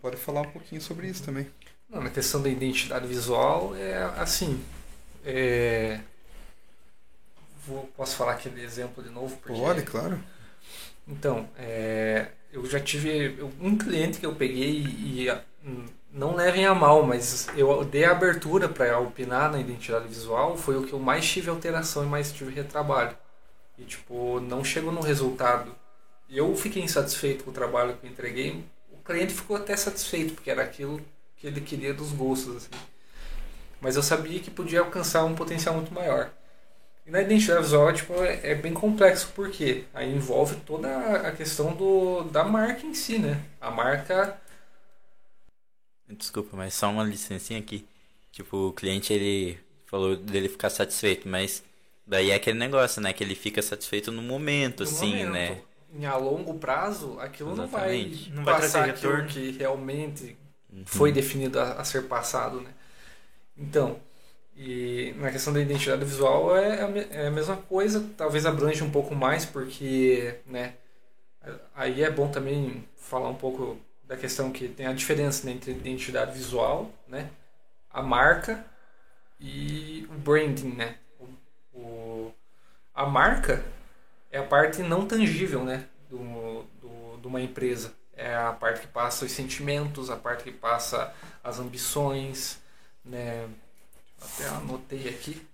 [0.00, 1.46] Pode falar um pouquinho sobre isso também.
[1.88, 4.60] Não, na questão da identidade visual é assim.
[5.24, 6.00] É...
[7.66, 9.36] Vou, posso falar aquele exemplo de novo?
[9.36, 9.58] Porque...
[9.58, 10.18] Pode, claro.
[11.06, 15.40] Então, é, eu já tive um cliente que eu peguei e, e
[16.12, 20.76] não levem a mal, mas eu dei a abertura para opinar na identidade visual, foi
[20.76, 23.16] o que eu mais tive alteração e mais tive retrabalho.
[23.78, 25.72] E tipo, não chegou no resultado
[26.28, 28.64] eu fiquei insatisfeito com o trabalho que eu entreguei.
[28.90, 31.00] O cliente ficou até satisfeito, porque era aquilo
[31.36, 32.56] que ele queria dos gostos.
[32.56, 32.70] Assim.
[33.80, 36.32] Mas eu sabia que podia alcançar um potencial muito maior.
[37.06, 40.88] E na identidade visual tipo, é, bem complexo, porque aí envolve toda
[41.20, 43.40] a questão do, da marca em si, né?
[43.60, 44.40] A marca.
[46.08, 47.86] Desculpa, mas só uma licencinha aqui.
[48.32, 51.62] Tipo, o cliente ele falou dele ficar satisfeito, mas
[52.04, 53.12] daí é aquele negócio, né?
[53.12, 55.32] Que ele fica satisfeito no momento, no assim, momento.
[55.32, 55.62] né?
[55.92, 58.30] Em a longo prazo, aquilo Exatamente.
[58.30, 60.36] não vai não passar vai aquilo que realmente
[60.72, 60.82] uhum.
[60.84, 62.70] foi definido a, a, ser passado, né?
[63.56, 63.98] Então,
[64.56, 68.90] e na questão da identidade visual é, é, é a mesma coisa, talvez abrange um
[68.90, 70.74] pouco mais, porque, né,
[71.74, 75.72] aí é bom também falar um pouco da questão que tem a diferença né, entre
[75.72, 77.30] identidade visual, né,
[77.90, 78.64] a marca
[79.40, 80.96] e o branding, né?
[81.18, 82.34] O, o
[82.94, 83.62] a marca
[84.36, 85.86] é a parte não tangível, né?
[86.10, 87.92] Do, do, de uma empresa.
[88.14, 92.58] É a parte que passa os sentimentos, a parte que passa as ambições,
[93.04, 93.46] né?
[94.20, 95.46] Até anotei aqui,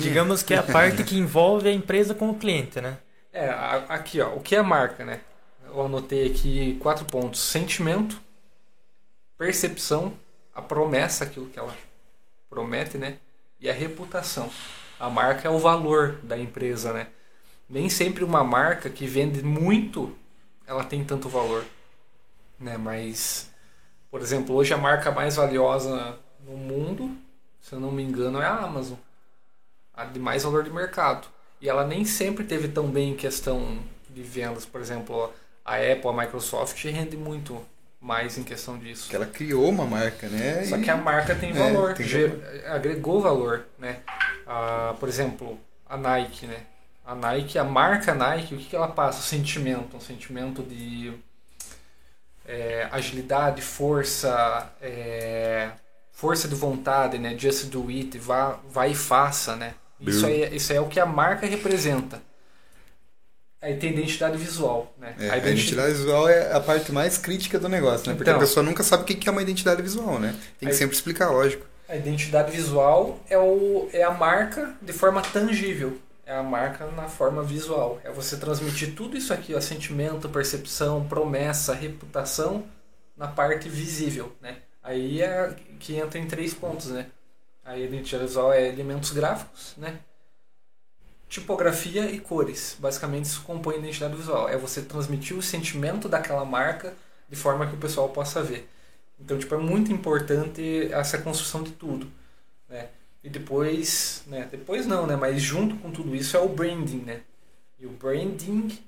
[0.00, 2.98] Digamos que é a parte que envolve a empresa com o cliente, né?
[3.32, 3.48] É,
[3.88, 5.20] aqui ó, o que é marca, né?
[5.64, 8.20] Eu anotei aqui quatro pontos: sentimento,
[9.38, 10.14] percepção,
[10.54, 11.76] a promessa, aquilo que ela
[12.50, 13.18] promete, né?
[13.60, 14.50] E a reputação.
[14.98, 17.08] A marca é o valor da empresa, né?
[17.68, 20.16] Nem sempre uma marca que vende muito,
[20.66, 21.64] ela tem tanto valor,
[22.58, 22.76] né?
[22.76, 23.50] Mas,
[24.10, 27.16] por exemplo, hoje a marca mais valiosa no mundo,
[27.60, 28.96] se eu não me engano, é a Amazon.
[29.92, 31.26] A de mais valor de mercado.
[31.60, 33.78] E ela nem sempre teve tão bem em questão
[34.10, 34.64] de vendas.
[34.66, 35.32] Por exemplo,
[35.64, 37.64] a Apple, a Microsoft rende muito
[38.00, 39.08] mais em questão disso.
[39.08, 40.64] Que ela criou uma marca, né?
[40.66, 42.30] Só E- que a marca tem É, valor, tem ge-
[42.66, 44.00] agregou valor, né?
[44.46, 46.60] Ah, por exemplo, a Nike, né?
[47.06, 49.20] A Nike, a marca Nike, o que, que ela passa?
[49.20, 51.12] O sentimento, um sentimento de
[52.44, 55.70] é, agilidade, força, é,
[56.12, 57.36] força de vontade, né?
[57.38, 59.74] Just do it, vá, vá e faça, né?
[60.00, 62.20] Isso aí, isso aí é o que a marca representa.
[63.62, 65.14] Aí tem identidade visual, né?
[65.18, 68.14] É, a identidade visual é a parte mais crítica do negócio, né?
[68.14, 68.36] Porque Então.
[68.36, 70.34] a pessoa nunca sabe o que que é uma identidade visual, né?
[70.58, 71.64] Tem que sempre explicar, lógico.
[71.88, 75.98] A identidade visual é, o, é a marca de forma tangível.
[76.26, 78.00] É a marca na forma visual.
[78.02, 82.66] É você transmitir tudo isso aqui, ó, sentimento, percepção, promessa, reputação,
[83.16, 84.58] na parte visível, né?
[84.82, 87.06] Aí é que entra em três pontos, né?
[87.64, 90.00] A identidade visual é elementos gráficos, né?
[91.28, 92.76] Tipografia e cores.
[92.78, 94.48] Basicamente isso compõe a identidade visual.
[94.48, 96.94] É você transmitir o sentimento daquela marca
[97.28, 98.68] de forma que o pessoal possa ver.
[99.18, 102.10] Então, tipo, é muito importante essa construção de tudo?
[103.26, 104.46] E depois, né?
[104.48, 105.16] Depois não, né?
[105.16, 107.22] Mas junto com tudo isso é o branding, né?
[107.76, 108.78] E o branding,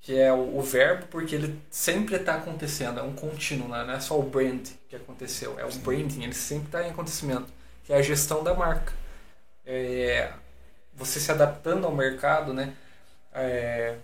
[0.00, 3.84] que é o, o verbo, porque ele sempre está acontecendo, é um contínuo, né?
[3.84, 7.52] não é só o brand que aconteceu, é o branding, ele sempre está em acontecimento,
[7.84, 8.94] que é a gestão da marca.
[9.66, 10.32] É,
[10.94, 12.74] você se adaptando ao mercado, né?
[13.34, 13.96] É,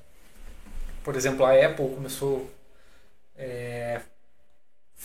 [1.02, 2.50] por exemplo, a Apple começou
[3.34, 4.02] é,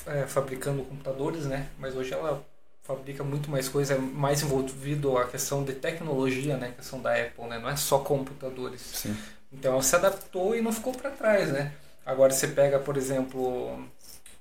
[0.08, 1.69] é, fabricando computadores, né?
[1.80, 2.46] Mas hoje ela
[2.84, 6.67] fabrica muito mais coisa, é mais envolvido a questão de tecnologia, né?
[6.67, 7.58] A questão da Apple, né?
[7.58, 8.82] Não é só computadores.
[8.82, 9.17] Sim.
[9.52, 11.74] Então ela se adaptou e não ficou para trás, né?
[12.06, 13.88] Agora você pega, por exemplo,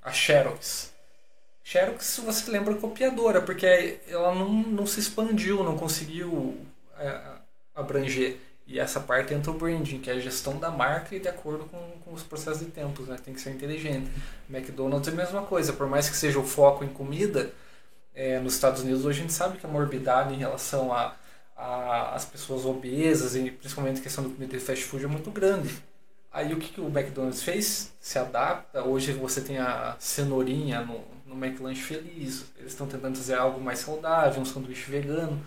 [0.03, 0.91] a Xerox.
[1.63, 6.57] Xerox, você lembra copiadora, porque ela não, não se expandiu, não conseguiu
[6.99, 7.21] é,
[7.73, 8.37] abranger.
[8.67, 11.65] E essa parte entra o branding, que é a gestão da marca e de acordo
[11.65, 13.17] com, com os processos de tempos, né?
[13.23, 14.09] Tem que ser inteligente.
[14.49, 17.53] McDonald's é a mesma coisa, por mais que seja o foco em comida,
[18.15, 21.15] é, nos Estados Unidos hoje a gente sabe que a morbidade em relação a,
[21.55, 25.31] a as pessoas obesas e principalmente a questão do comida de fast food é muito
[25.31, 25.83] grande.
[26.31, 27.93] Aí o que, que o McDonald's fez?
[27.99, 28.83] Se adapta.
[28.83, 32.45] Hoje você tem a cenourinha no, no McLanche Feliz.
[32.57, 35.39] Eles estão tentando fazer algo mais saudável, um sanduíche vegano.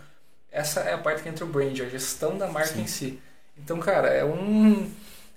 [0.51, 2.83] Essa é a parte que entra o brand, a gestão da marca Sim.
[2.83, 3.21] em si.
[3.59, 4.89] Então, cara, é um,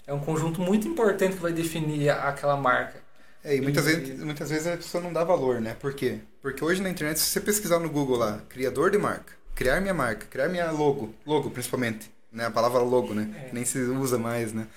[0.05, 3.01] é um conjunto muito importante que vai definir aquela marca.
[3.43, 5.75] É, e muitas E- vezes, muitas vezes a pessoa não dá valor, né?
[5.79, 6.19] Por quê?
[6.41, 9.93] Porque hoje na internet, se você pesquisar no Google lá, criador de marca, criar minha
[9.93, 12.45] marca, criar minha logo, logo principalmente, né?
[12.45, 13.29] A palavra logo, né?
[13.45, 13.49] É.
[13.49, 14.67] Que nem se usa mais, né?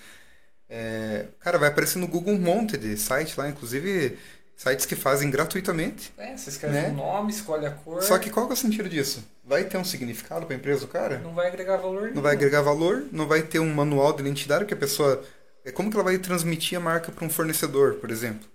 [0.68, 4.16] É, cara, vai aparecer no Google um monte de site lá, inclusive
[4.56, 6.12] sites que fazem gratuitamente.
[6.16, 6.88] É, você escreve Né?
[6.88, 8.02] o nome, escolhe a cor.
[8.02, 9.22] Só que qual que é o sentido disso?
[9.44, 11.18] Vai ter um significado para a empresa do cara?
[11.18, 12.14] não vai agregar valor nenhum.
[12.14, 15.22] Não vai agregar valor, não vai ter um manual de identidade que a pessoa.
[15.64, 18.48] É como que ela vai transmitir a marca para um fornecedor, por exemplo,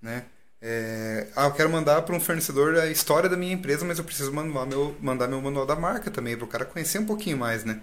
[0.00, 0.24] né?
[0.62, 4.04] É, ah, eu quero mandar para um fornecedor a história da minha empresa, mas eu
[4.04, 7.38] preciso mandar meu, mandar meu manual da marca também, para o cara conhecer um pouquinho
[7.38, 7.80] mais, né?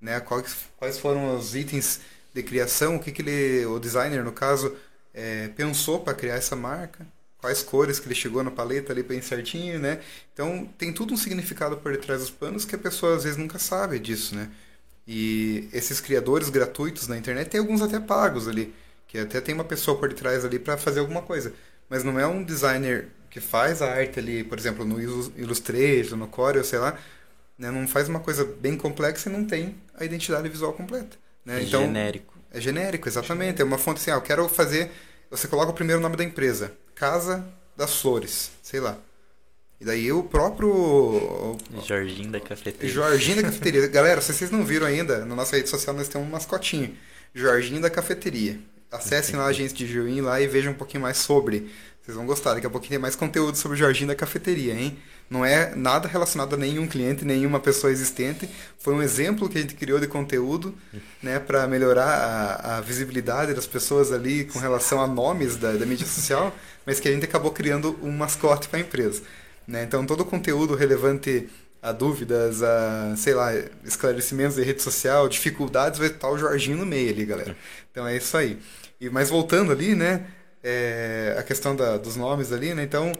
[0.00, 0.20] né?
[0.20, 2.00] Quais, quais foram os itens
[2.32, 4.76] de criação, o que, que ele, o designer, no caso,
[5.12, 7.06] é, pensou para criar essa marca,
[7.38, 10.00] quais cores que ele chegou na paleta ali bem certinho, né?
[10.32, 13.58] Então, tem tudo um significado por detrás dos panos que a pessoa às vezes nunca
[13.58, 14.50] sabe disso, né?
[15.08, 18.74] E esses criadores gratuitos na internet, tem alguns até pagos ali,
[19.08, 21.54] que até tem uma pessoa por detrás ali para fazer alguma coisa.
[21.90, 26.16] Mas não é um designer que faz a arte ali, por exemplo, no Illus- Illustrator,
[26.18, 26.98] no Corel, sei lá,
[27.58, 27.70] né?
[27.70, 31.16] não faz uma coisa bem complexa e não tem a identidade visual completa.
[31.44, 31.60] Né?
[31.60, 32.34] É Então, genérico.
[32.50, 33.62] é genérico, exatamente.
[33.62, 34.90] É uma fonte assim, ah, eu quero fazer.
[35.30, 37.44] Você coloca o primeiro nome da empresa, Casa
[37.76, 38.98] das Flores, sei lá.
[39.80, 41.56] E daí o próprio.
[41.86, 42.92] Jorginho da cafeteria.
[42.92, 43.86] Jorginho da Cafeteria.
[43.88, 46.96] Galera, se vocês não viram ainda, na nossa rede social nós temos um mascotinho.
[47.32, 48.58] Jorginho da Cafeteria.
[48.90, 51.70] Acessem lá a agência de Juim lá e vejam um pouquinho mais sobre.
[52.02, 52.54] Vocês vão gostar.
[52.54, 54.98] Daqui a pouquinho tem mais conteúdo sobre o Jorginho da Cafeteria, hein?
[55.30, 58.48] Não é nada relacionado a nenhum cliente, nenhuma pessoa existente.
[58.78, 60.74] Foi um exemplo que a gente criou de conteúdo,
[61.22, 65.84] né, para melhorar a, a visibilidade das pessoas ali com relação a nomes da, da
[65.84, 69.22] mídia social, mas que a gente acabou criando um mascote para a empresa.
[69.68, 69.84] Né?
[69.84, 71.46] Então, todo o conteúdo relevante
[71.82, 73.50] a dúvidas, a, sei lá,
[73.84, 77.56] esclarecimentos de rede social, dificuldades, vai estar o Jorginho no meio ali, galera.
[77.90, 78.58] Então é isso aí.
[79.00, 80.26] E, mas voltando ali, né,
[80.62, 83.12] é, a questão da, dos nomes ali, né, então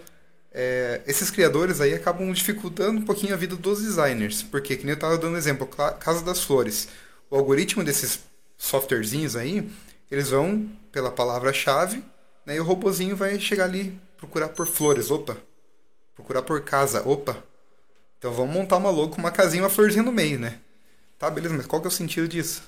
[0.52, 4.92] é, esses criadores aí acabam dificultando um pouquinho a vida dos designers, porque, que nem
[4.92, 6.88] eu estava dando exemplo, Casa das Flores,
[7.30, 8.20] o algoritmo desses
[8.56, 9.70] softwarezinhos aí,
[10.10, 12.02] eles vão pela palavra-chave,
[12.44, 15.36] né, e o robozinho vai chegar ali, procurar por flores, opa,
[16.18, 17.36] procurar por casa, opa,
[18.18, 20.58] então vamos montar uma logo com uma casinha e uma florzinha no meio, né?
[21.16, 22.62] Tá, beleza, mas qual que é o sentido disso?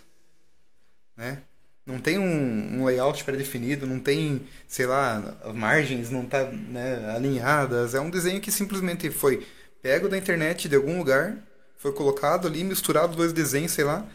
[1.16, 1.42] Né?
[1.84, 7.92] Não tem um, um layout pré-definido, não tem, sei lá, margens não tá né, alinhadas.
[7.94, 9.44] É um desenho que simplesmente foi
[9.82, 11.36] pego da internet de algum lugar,
[11.76, 14.06] foi colocado ali, misturado dois desenhos, sei lá.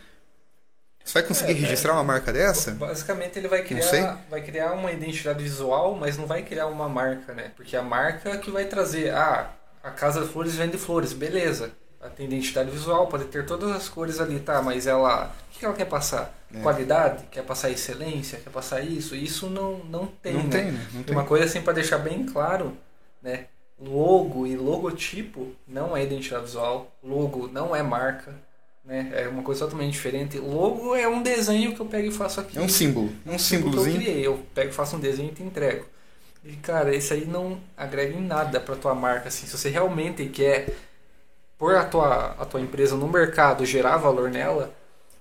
[1.05, 2.71] Você vai conseguir é, registrar é, uma marca dessa?
[2.71, 7.31] Basicamente ele vai criar, vai criar uma identidade visual, mas não vai criar uma marca,
[7.31, 7.51] né?
[7.55, 9.51] Porque a marca que vai trazer, ah,
[9.83, 11.71] a Casa das Flores vende flores, beleza.
[12.01, 14.61] Ela tem identidade visual, pode ter todas as cores ali, tá?
[14.63, 15.31] Mas ela.
[15.55, 16.33] O que ela quer passar?
[16.53, 16.59] É.
[16.59, 17.23] Qualidade?
[17.31, 18.39] Quer passar excelência?
[18.39, 19.15] Quer passar isso?
[19.15, 20.33] Isso não, não tem.
[20.33, 20.49] Não né?
[20.49, 20.87] tem, né?
[20.91, 21.15] Não tem.
[21.15, 22.75] Uma coisa assim para deixar bem claro,
[23.21, 23.45] né?
[23.79, 28.33] Logo e logotipo não é identidade visual, logo não é marca,
[28.85, 29.11] né?
[29.13, 30.37] É uma coisa totalmente diferente.
[30.37, 32.57] Logo é um desenho que eu pego e faço aqui.
[32.57, 33.99] É um símbolo, é um, um símbolozinho.
[33.99, 35.85] Que eu criei, eu pego, faço um desenho e te entrego.
[36.43, 39.29] E, cara, isso aí não agrega em nada para tua marca.
[39.29, 39.47] Assim.
[39.47, 40.67] Se você realmente quer
[41.57, 44.71] pôr a tua, a tua empresa no mercado, gerar valor nela,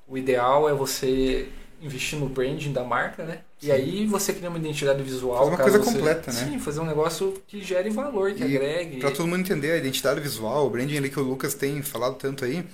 [0.07, 1.48] o ideal é você
[1.81, 3.40] investir no branding da marca, né?
[3.62, 5.38] E aí você cria uma identidade visual.
[5.38, 5.92] Fazer uma coisa você...
[5.92, 6.50] completa, né?
[6.50, 8.98] Sim, fazer um negócio que gere valor, que e agregue.
[8.98, 12.16] Para todo mundo entender, a identidade visual, o branding ali que o Lucas tem falado
[12.16, 12.64] tanto aí,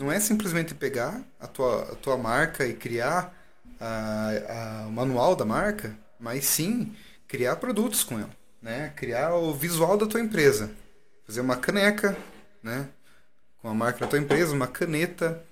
[0.00, 3.34] não é simplesmente pegar a tua, a tua marca e criar
[3.78, 4.30] a,
[4.84, 6.94] a, o manual da marca, mas sim
[7.28, 8.92] criar produtos com ela, né?
[8.96, 10.70] Criar o visual da tua empresa,
[11.26, 12.16] fazer uma caneca,
[12.62, 12.88] né?
[13.60, 15.42] Com a marca da tua empresa, uma caneta,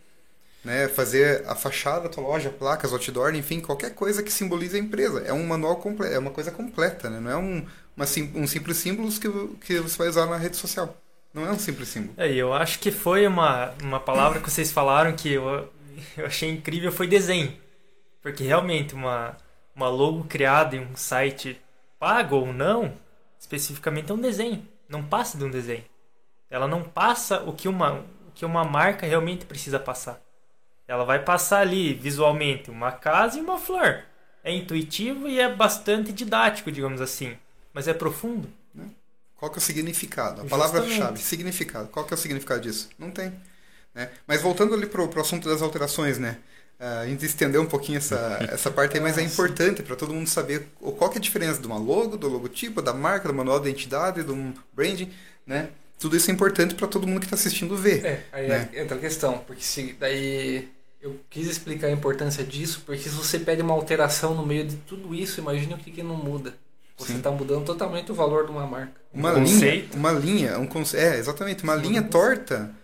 [0.64, 0.88] né?
[0.88, 5.20] Fazer a fachada da tua loja, placas, outdoor, enfim, qualquer coisa que simbolize a empresa.
[5.20, 7.20] É um manual completo, é uma coisa completa, né?
[7.20, 9.28] Não é um, uma, um simples símbolo que,
[9.66, 10.96] que você vai usar na rede social.
[11.38, 12.14] Não é um simples símbolo.
[12.16, 15.72] É, eu acho que foi uma, uma palavra que vocês falaram que eu,
[16.16, 17.56] eu achei incrível, foi desenho.
[18.20, 19.36] Porque realmente uma,
[19.74, 21.60] uma logo criada em um site
[21.96, 22.92] pago ou não,
[23.38, 24.66] especificamente é um desenho.
[24.88, 25.84] Não passa de um desenho.
[26.50, 30.20] Ela não passa o que uma, o que uma marca realmente precisa passar.
[30.88, 34.02] Ela vai passar ali visualmente uma casa e uma flor.
[34.42, 37.36] É intuitivo e é bastante didático, digamos assim.
[37.72, 38.48] Mas é profundo.
[39.38, 40.42] Qual que é o significado?
[40.42, 41.88] A palavra-chave, significado.
[41.88, 42.88] Qual que é o significado disso?
[42.98, 43.32] Não tem.
[43.94, 44.10] Né?
[44.26, 46.38] Mas voltando ali para o assunto das alterações, né?
[46.78, 50.28] a gente estendeu um pouquinho essa, essa parte aí, mas é importante para todo mundo
[50.28, 53.58] saber qual que é a diferença de uma logo, do logotipo, da marca, do manual
[53.60, 55.10] de identidade, do branding,
[55.46, 55.70] né?
[55.98, 58.04] Tudo isso é importante para todo mundo que está assistindo ver.
[58.04, 58.68] É, aí né?
[58.72, 60.68] entra a questão, porque se daí
[61.00, 64.76] eu quis explicar a importância disso, porque se você pede uma alteração no meio de
[64.76, 66.54] tudo isso, imagine o que, que não muda.
[66.98, 69.00] Você está mudando totalmente o valor de uma marca.
[69.12, 69.96] Uma um linha, conceito.
[69.96, 70.96] uma linha, um conce...
[70.96, 72.74] é, exatamente, uma Sim, linha torta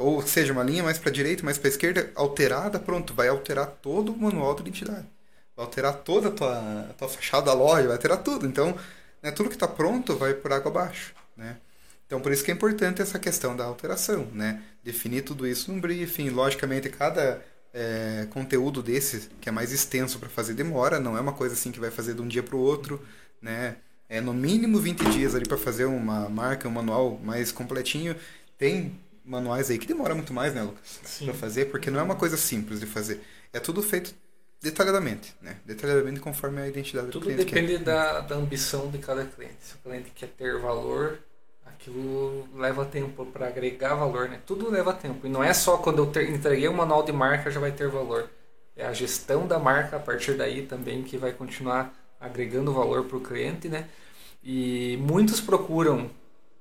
[0.00, 3.28] ou seja, uma linha mais para a direita, mais para a esquerda, alterada, pronto, vai
[3.28, 5.06] alterar todo o manual de identidade.
[5.54, 8.46] Vai alterar toda a tua, a tua fachada da loja, vai alterar tudo.
[8.46, 8.76] Então,
[9.22, 11.14] né, tudo que está pronto vai por água abaixo.
[11.36, 11.58] Né?
[12.06, 14.26] Então, por isso que é importante essa questão da alteração.
[14.32, 14.62] Né?
[14.82, 16.30] Definir tudo isso num briefing.
[16.30, 17.44] Logicamente, cada
[17.74, 20.98] é, conteúdo desse, que é mais extenso para fazer, demora.
[20.98, 23.04] Não é uma coisa assim que vai fazer de um dia para o outro.
[23.40, 23.76] Né?
[24.08, 28.16] É no mínimo 20 dias ali para fazer uma marca, um manual mais completinho.
[28.58, 28.92] Tem
[29.24, 31.00] manuais aí que demora muito mais, né, Lucas?
[31.24, 33.22] Para fazer, porque não é uma coisa simples de fazer.
[33.52, 34.14] É tudo feito
[34.60, 35.56] detalhadamente, né?
[35.64, 37.44] Detalhadamente conforme a identidade tudo do cliente.
[37.44, 39.56] Tudo depende da, da ambição de cada cliente.
[39.60, 41.18] Se o cliente quer ter valor,
[41.64, 44.40] aquilo leva tempo para agregar valor, né?
[44.46, 45.26] Tudo leva tempo.
[45.26, 47.88] E não é só quando eu ter, entreguei o manual de marca já vai ter
[47.88, 48.28] valor.
[48.76, 53.16] É a gestão da marca a partir daí também que vai continuar agregando valor para
[53.16, 53.88] o cliente, né?
[54.44, 56.10] E muitos procuram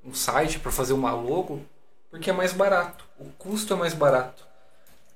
[0.03, 1.61] um site para fazer uma logo
[2.09, 3.05] porque é mais barato.
[3.19, 4.47] O custo é mais barato.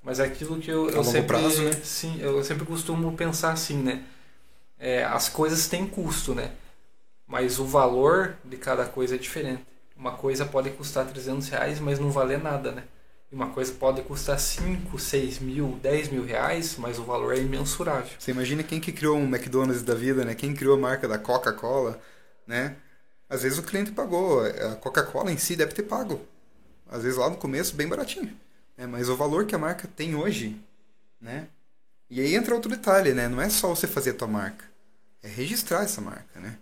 [0.03, 1.71] Mas é aquilo que eu, eu sempre, prazo, né?
[1.83, 4.03] sim, eu sempre costumo pensar assim, né?
[4.77, 6.51] É, as coisas têm custo, né?
[7.25, 9.65] Mas o valor de cada coisa é diferente.
[9.95, 12.83] Uma coisa pode custar 300 reais, mas não valer nada, né?
[13.33, 18.11] Uma coisa pode custar 5, 6 mil, 10 mil reais, mas o valor é imensurável.
[18.17, 20.35] Você imagina quem que criou um McDonald's da vida, né?
[20.35, 21.99] Quem criou a marca da Coca-Cola,
[22.45, 22.75] né?
[23.27, 24.45] Às vezes o cliente pagou.
[24.45, 26.21] A Coca-Cola em si deve ter pago
[26.93, 28.37] às vezes lá no começo, bem baratinho.
[28.77, 28.85] Né?
[28.85, 30.55] Mas o valor que a marca tem hoje,
[31.19, 31.47] né?
[32.07, 33.27] E aí entra outro detalhe, né?
[33.27, 34.63] Não é só você fazer a tua marca.
[35.23, 36.59] É registrar essa marca, né?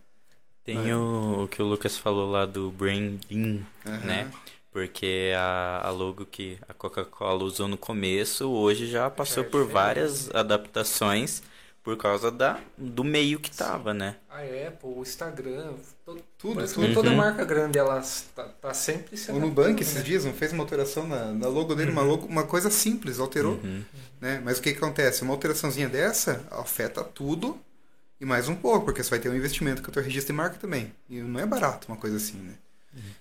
[0.64, 0.96] Tem é?
[0.96, 3.98] o, o, que o Lucas falou lá do branding, uhum.
[4.06, 4.32] né?
[4.72, 10.34] Porque a, a logo que a Coca-Cola usou no começo, hoje já passou por várias
[10.34, 11.44] adaptações
[11.84, 14.16] por causa da, do meio que tava, né?
[14.30, 15.74] A Apple, o Instagram,
[16.06, 16.94] to- Tudo, tudo.
[16.94, 17.18] toda Uhum.
[17.18, 18.02] marca grande, ela
[18.36, 20.02] tá, tá sempre se O Nubank esses né?
[20.04, 23.56] dias não fez uma alteração na, na logo dele, uma, logo, uma coisa simples, alterou.
[23.64, 23.84] Uhum.
[24.22, 24.40] Né?
[24.46, 25.24] Mas o que, que acontece?
[25.24, 27.60] Uma alteraçãozinha dessa afeta tudo
[28.20, 30.38] e mais um pouco, porque você vai ter um investimento com o teu registro de
[30.38, 30.94] marca também.
[31.10, 32.54] E não é barato uma coisa assim, né?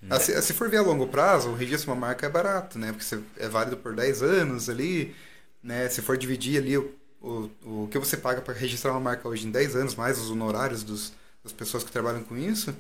[0.08, 2.78] Ah, se, se for ver a longo prazo, o registro de uma marca é barato,
[2.78, 2.88] né?
[2.88, 5.14] Porque você, é válido por 10 anos ali,
[5.62, 5.88] né?
[5.88, 9.46] Se for dividir ali o, o, o que você paga para registrar uma marca hoje
[9.46, 11.12] em 10 anos, mais os honorários dos,
[11.44, 12.74] das pessoas que trabalham com isso,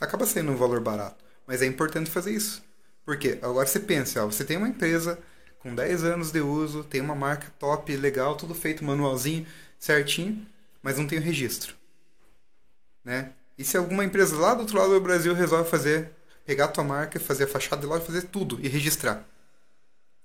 [0.00, 1.24] acaba sendo um valor barato.
[1.46, 2.62] Mas é importante fazer isso.
[3.04, 5.18] Porque agora você pensa, ó, você tem uma empresa
[5.60, 9.46] com 10 anos de uso, tem uma marca top, legal, tudo feito manualzinho,
[9.78, 10.46] certinho,
[10.82, 11.74] mas não tem o registro.
[13.04, 13.32] Né?
[13.56, 16.10] E se alguma empresa lá do outro lado do Brasil resolve fazer,
[16.46, 19.26] pegar a tua marca, fazer a fachada de loja, fazer tudo e registrar.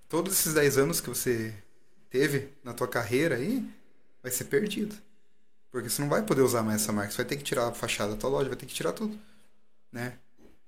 [0.07, 1.53] Todos esses 10 anos que você
[2.09, 3.67] teve na tua carreira aí,
[4.22, 4.95] vai ser perdido.
[5.72, 7.74] Porque você não vai poder usar mais essa marca, você vai ter que tirar a
[7.74, 9.17] fachada da tua loja, vai ter que tirar tudo.
[9.91, 10.13] Né?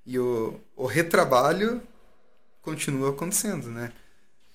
[0.05, 1.81] E o, o retrabalho
[2.61, 3.91] continua acontecendo, né?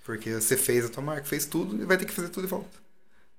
[0.05, 2.51] Porque você fez a tua marca, fez tudo e vai ter que fazer tudo de
[2.51, 2.79] volta.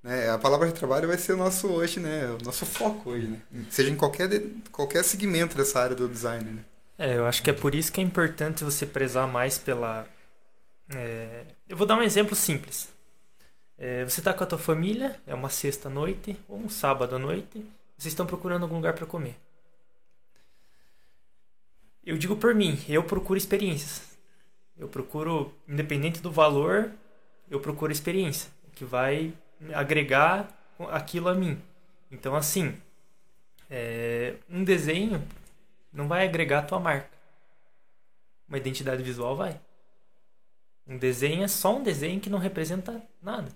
[0.02, 0.30] Né?
[0.30, 2.30] A palavra retrabalho vai ser o nosso hoje, né?
[2.30, 3.42] O nosso foco hoje, né?
[3.70, 4.30] Seja em qualquer,
[4.70, 6.64] qualquer segmento dessa área do design, né?
[7.00, 10.06] É, eu acho que é por isso que é importante você prezar mais pela.
[10.94, 12.92] é, Eu vou dar um exemplo simples.
[13.78, 17.18] É, você está com a tua família, é uma sexta noite ou um sábado à
[17.18, 17.64] noite,
[17.96, 19.34] vocês estão procurando algum lugar para comer.
[22.04, 24.18] Eu digo por mim, eu procuro experiências.
[24.76, 26.92] Eu procuro, independente do valor,
[27.50, 29.32] eu procuro experiência, que vai
[29.72, 30.54] agregar
[30.90, 31.58] aquilo a mim.
[32.10, 32.76] Então, assim,
[33.70, 35.26] é, um desenho
[35.92, 37.10] não vai agregar a tua marca.
[38.48, 39.60] Uma identidade visual vai.
[40.86, 43.48] Um desenho é só um desenho que não representa nada.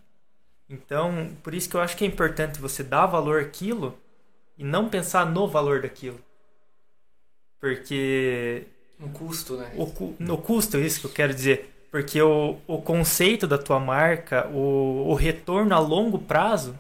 [0.68, 3.98] Então, por isso que eu acho que é importante você dar valor àquilo
[4.56, 6.20] e não pensar no valor daquilo.
[7.60, 8.66] Porque
[8.98, 9.72] No custo, né?
[9.76, 11.70] o, no custo, é isso que eu quero dizer.
[11.90, 16.78] Porque o, o conceito da tua marca, o, o retorno a longo prazo,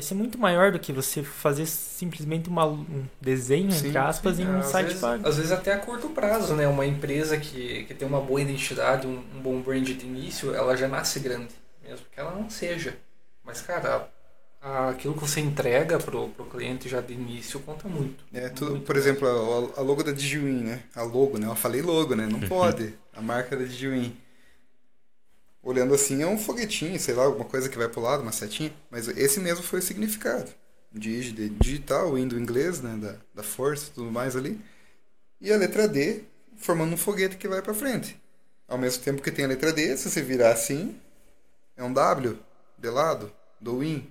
[0.00, 4.38] vai ser muito maior do que você fazer simplesmente uma, um desenho, Sim, entre aspas,
[4.38, 5.28] em um às, site vezes, pago.
[5.28, 6.66] às vezes até a curto prazo, né?
[6.66, 10.76] Uma empresa que, que tem uma boa identidade, um, um bom brand de início, ela
[10.76, 11.54] já nasce grande.
[11.82, 12.96] Mesmo que ela não seja.
[13.44, 14.08] Mas, cara,
[14.60, 18.24] a- aquilo que você entrega pro, pro cliente já de início conta muito.
[18.32, 20.82] É, tudo, Muito por exemplo, a, a logo da Digiwin, né?
[20.94, 21.46] A logo, né?
[21.46, 22.26] Eu falei logo, né?
[22.26, 22.94] Não pode.
[23.12, 24.16] A marca da Digiwin.
[25.62, 28.72] Olhando assim, é um foguetinho, sei lá, alguma coisa que vai pro lado, uma setinha.
[28.90, 30.50] Mas esse mesmo foi o significado.
[30.92, 32.96] Digi, de digital, indo inglês, né?
[32.96, 34.60] Da, da força e tudo mais ali.
[35.40, 36.24] E a letra D
[36.56, 38.20] formando um foguete que vai pra frente.
[38.68, 40.98] Ao mesmo tempo que tem a letra D, se você virar assim,
[41.76, 42.38] é um W
[42.78, 44.10] de lado, do win.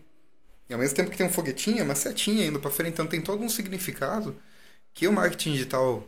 [0.69, 2.93] E ao mesmo tempo que tem um foguetinho, é uma setinha indo pra frente.
[2.93, 4.35] Então tem todo um significado
[4.93, 6.07] que o marketing digital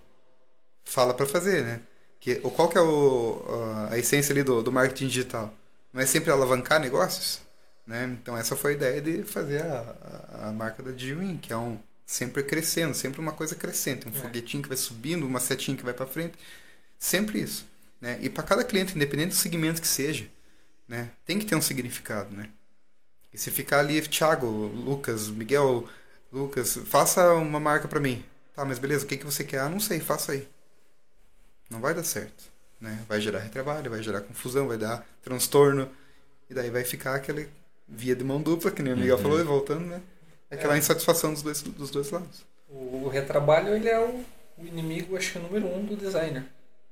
[0.84, 1.82] fala para fazer, né?
[2.22, 3.43] Que, qual que é o,
[3.89, 5.53] a, essência ali do, do marketing digital?
[5.91, 7.41] Não é sempre alavancar negócios?
[7.86, 8.05] Né?
[8.22, 11.80] Então essa foi a ideia de fazer a, a, marca da Digwin, que é um
[12.05, 14.13] sempre crescendo, sempre uma coisa crescente, um É.
[14.13, 16.38] foguetinho que vai subindo, uma setinha que vai para frente,
[16.97, 17.65] sempre isso,
[17.99, 18.19] né?
[18.22, 20.28] E para cada cliente, independente do segmento que seja,
[20.88, 22.49] né, tem que ter um significado, né?
[23.34, 25.88] E se ficar ali, Thiago, Lucas, Miguel,
[26.32, 28.24] Lucas, faça uma marca para mim.
[28.53, 29.59] Tá, mas beleza, o que, que você quer?
[29.61, 30.47] Ah, não sei, faça aí.
[31.72, 32.43] Não vai dar certo.
[32.80, 32.99] Né?
[33.07, 35.89] Vai gerar retrabalho, vai gerar confusão, vai dar transtorno.
[36.49, 37.43] E daí vai ficar aquela
[37.88, 39.22] via de mão dupla, que nem o Miguel Uhum.
[39.24, 40.01] falou, e voltando, né?
[40.49, 40.78] Aquela É.
[40.78, 42.45] insatisfação dos dois, dos dois lados.
[42.69, 44.24] O, retrabalho, ele é o,
[44.57, 46.43] o inimigo, acho que número um do designer.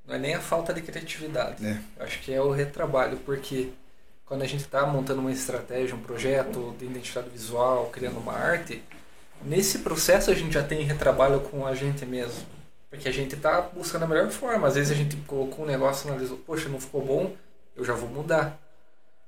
[0.08, 1.66] Não é nem a falta de criatividade.
[1.66, 1.78] É.
[1.98, 3.70] Eu acho que é o retrabalho, porque
[4.26, 8.82] quando a gente está montando uma estratégia, um projeto de identidade visual, criando uma arte,
[9.44, 12.46] nesse processo a gente já tem retrabalho com a gente mesmo.
[12.90, 14.68] Porque a gente está buscando a melhor forma.
[14.68, 17.36] Às vezes a gente colocou um negócio, analisou, poxa, não ficou bom,
[17.76, 18.60] eu já vou mudar.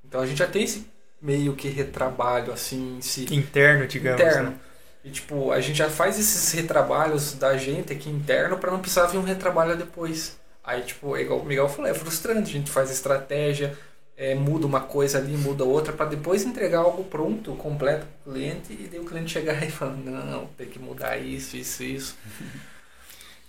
[0.03, 0.87] Então a gente já tem esse
[1.21, 4.19] meio que retrabalho assim si Interno, digamos.
[4.19, 4.49] interno.
[4.49, 4.55] né?
[5.03, 9.07] E tipo, a gente já faz esses retrabalhos da gente aqui interno para não precisar
[9.07, 10.39] vir um retrabalho depois.
[10.63, 12.49] Aí, tipo, é igual o Miguel falou, é frustrante.
[12.49, 13.75] A gente faz estratégia,
[14.15, 18.71] é, muda uma coisa ali, muda outra, para depois entregar algo pronto, completo pro cliente,
[18.73, 22.17] e daí o cliente chegar e falar, não, tem que mudar isso, isso, isso.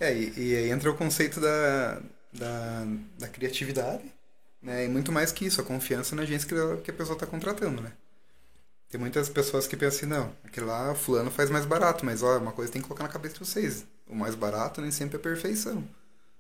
[0.03, 2.01] É, e, e aí entra o conceito da,
[2.33, 2.85] da,
[3.19, 4.05] da criatividade,
[4.61, 4.85] né?
[4.85, 7.27] E muito mais que isso, a confiança na agência que, a- que a pessoa está
[7.27, 7.93] contratando, né?
[8.91, 12.39] Tem muitas pessoas que pensam assim, não, aquele lá, fulano faz mais barato, mas ó,
[12.39, 13.85] uma coisa tem que colocar na cabeça de vocês.
[14.07, 15.85] O mais barato nem sempre é perfeição,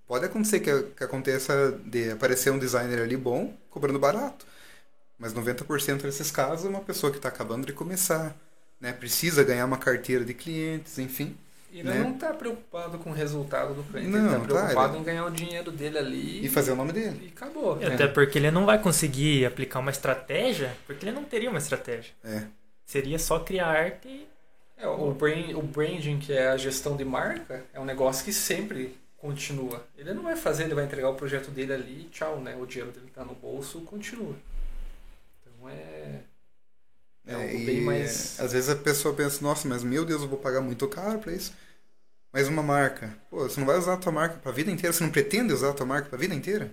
[0.06, 4.46] Pode acontecer que, que aconteça de aparecer um designer ali bom, cobrando barato.
[5.18, 8.36] Mas 90% desses casos é uma pessoa que está acabando de começar,
[8.80, 8.92] né?
[8.92, 11.36] Precisa ganhar uma carteira de clientes, enfim.
[11.72, 11.98] Ele né?
[12.00, 15.04] não está preocupado com o resultado do cliente, Não, ele está tá, preocupado ele- em
[15.04, 17.26] ganhar o dinheiro dele ali E fazer o nome dele.
[17.26, 17.76] e acabou.
[17.80, 17.94] E né?
[17.94, 22.12] Até porque ele não vai conseguir aplicar uma estratégia, porque ele não teria uma estratégia.
[22.22, 22.42] É.
[22.84, 24.28] Seria só criar arte e
[24.76, 28.32] É, o, brand, o branding, que é a gestão de marca, é um negócio que
[28.32, 29.86] sempre continua.
[29.96, 32.56] Ele não vai fazer, ele vai entregar o projeto dele ali e tchau, né?
[32.60, 34.34] O dinheiro dele tá no bolso, continua.
[35.40, 36.20] Então é.
[37.26, 38.38] É algo e bem mais.
[38.40, 41.32] Às vezes a pessoa pensa, nossa, mas meu Deus, eu vou pagar muito caro pra
[41.32, 41.52] isso.
[42.32, 45.04] Mas uma marca, pô, você não vai usar a tua marca pra vida inteira, você
[45.04, 46.72] não pretende usar a tua marca pra vida inteira?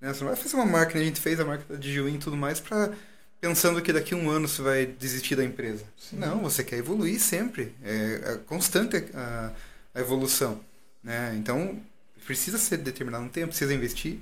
[0.00, 0.12] Né?
[0.12, 1.00] Você não vai fazer uma marca, né?
[1.00, 2.92] a gente fez a marca de Juin e tudo mais pra
[3.40, 5.84] pensando que daqui a um ano você vai desistir da empresa.
[6.12, 7.74] Não, você quer evoluir sempre.
[7.82, 9.52] É, é constante a,
[9.94, 10.60] a evolução.
[11.02, 11.34] Né?
[11.36, 11.80] Então,
[12.26, 14.18] precisa ser determinado um tempo, precisa investir.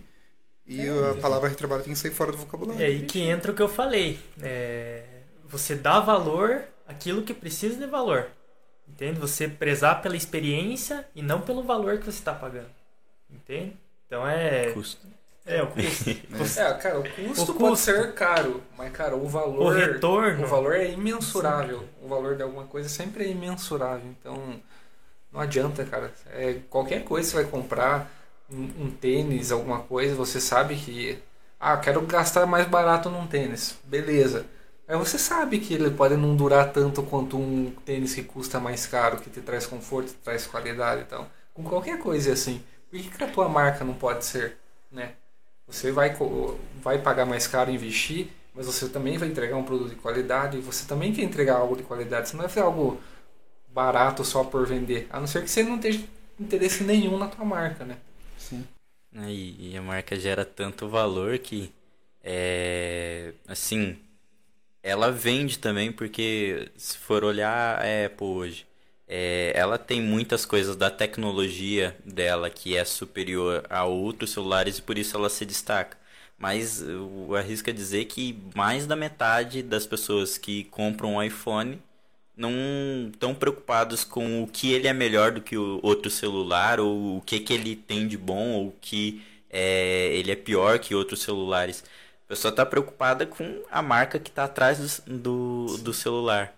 [0.66, 2.80] E É, a palavra retrabalho tem que sair fora do vocabulário.
[2.80, 4.18] É aí que entra o que eu falei.
[4.40, 5.02] É,
[5.48, 8.28] você dá valor àquilo que precisa de valor.
[8.86, 9.18] Entende?
[9.20, 12.70] Você prezar pela experiência e não pelo valor que você está pagando.
[13.30, 13.76] Entende?
[14.06, 14.72] Então é.
[14.72, 15.06] Custo.
[15.44, 16.10] É, o custo.
[16.60, 17.84] É, cara, o custo O pode custo.
[17.86, 19.66] ser caro, mas, cara, o valor.
[19.66, 20.44] O retorno.
[20.44, 21.86] O valor é imensurável.
[22.02, 24.06] O valor de alguma coisa sempre é imensurável.
[24.20, 24.60] Então,
[25.32, 26.12] não adianta, cara.
[26.32, 28.10] É, qualquer coisa que você vai comprar,
[28.50, 31.18] um, um tênis, alguma coisa, você sabe que.
[31.60, 33.76] Ah, quero gastar mais barato num tênis.
[33.84, 34.46] Beleza.
[34.88, 38.86] Mas você sabe que ele pode não durar tanto quanto um tênis que custa mais
[38.86, 41.30] caro, que te traz conforto, te traz qualidade e tal.
[41.54, 42.64] Com qualquer coisa é assim.
[42.90, 44.58] Por que, que a tua marca não pode ser,
[44.90, 45.14] né?
[45.66, 46.16] Você vai,
[46.82, 50.58] vai pagar mais caro e investir, mas você também vai entregar um produto de qualidade,
[50.60, 52.28] você também quer entregar algo de qualidade.
[52.30, 53.00] Você não vai fazer algo
[53.68, 56.02] barato só por vender, a não ser que você não tenha
[56.40, 57.98] interesse nenhum na tua marca, né?
[58.38, 58.66] Sim.
[59.12, 61.72] né, E, e a marca gera tanto valor que,
[62.22, 63.98] é, assim,
[64.82, 68.66] ela vende também, porque se for olhar a Apple hoje,
[69.06, 74.82] é, ela tem muitas coisas da tecnologia dela que é superior a outros celulares e
[74.82, 75.96] por isso ela se destaca.
[76.38, 81.80] Mas eu arrisco a dizer que mais da metade das pessoas que compram um iPhone
[82.36, 82.52] não
[83.12, 87.22] estão preocupados com o que ele é melhor do que o outro celular, ou o
[87.22, 91.84] que, que ele tem de bom, ou que é, ele é pior que outros celulares.
[92.28, 96.54] A pessoa está preocupada com a marca que está atrás do, do, do celular.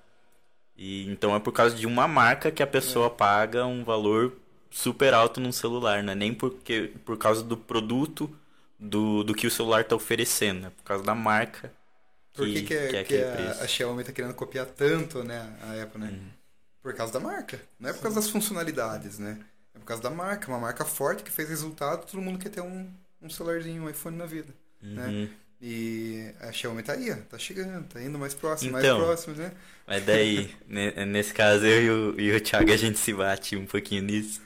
[0.76, 4.36] E então é por causa de uma marca que a pessoa paga um valor
[4.68, 8.28] super alto num celular, não é nem porque, por causa do produto
[8.80, 11.72] do, do que o celular está oferecendo, é por causa da marca
[12.34, 13.62] Por que, que, é, que aquele a, preço.
[13.62, 16.18] a Xiaomi tá querendo copiar tanto, né, a Apple, né?
[16.82, 17.60] Por causa da marca.
[17.78, 19.38] Não é por causa das funcionalidades, né?
[19.74, 20.48] É por causa da marca.
[20.48, 22.90] Uma marca forte que fez resultado, todo mundo quer ter um,
[23.22, 24.52] um celularzinho, um iPhone na vida.
[24.80, 25.28] Né?
[25.62, 28.74] E a Xiaomi tá aí, ó, tá chegando, tá indo mais próximo, Então.
[28.74, 29.52] mais próximo, né?
[29.86, 33.56] Mas daí, ne- nesse caso, eu e o, e o Thiago, a gente se bate
[33.56, 34.40] um pouquinho nisso.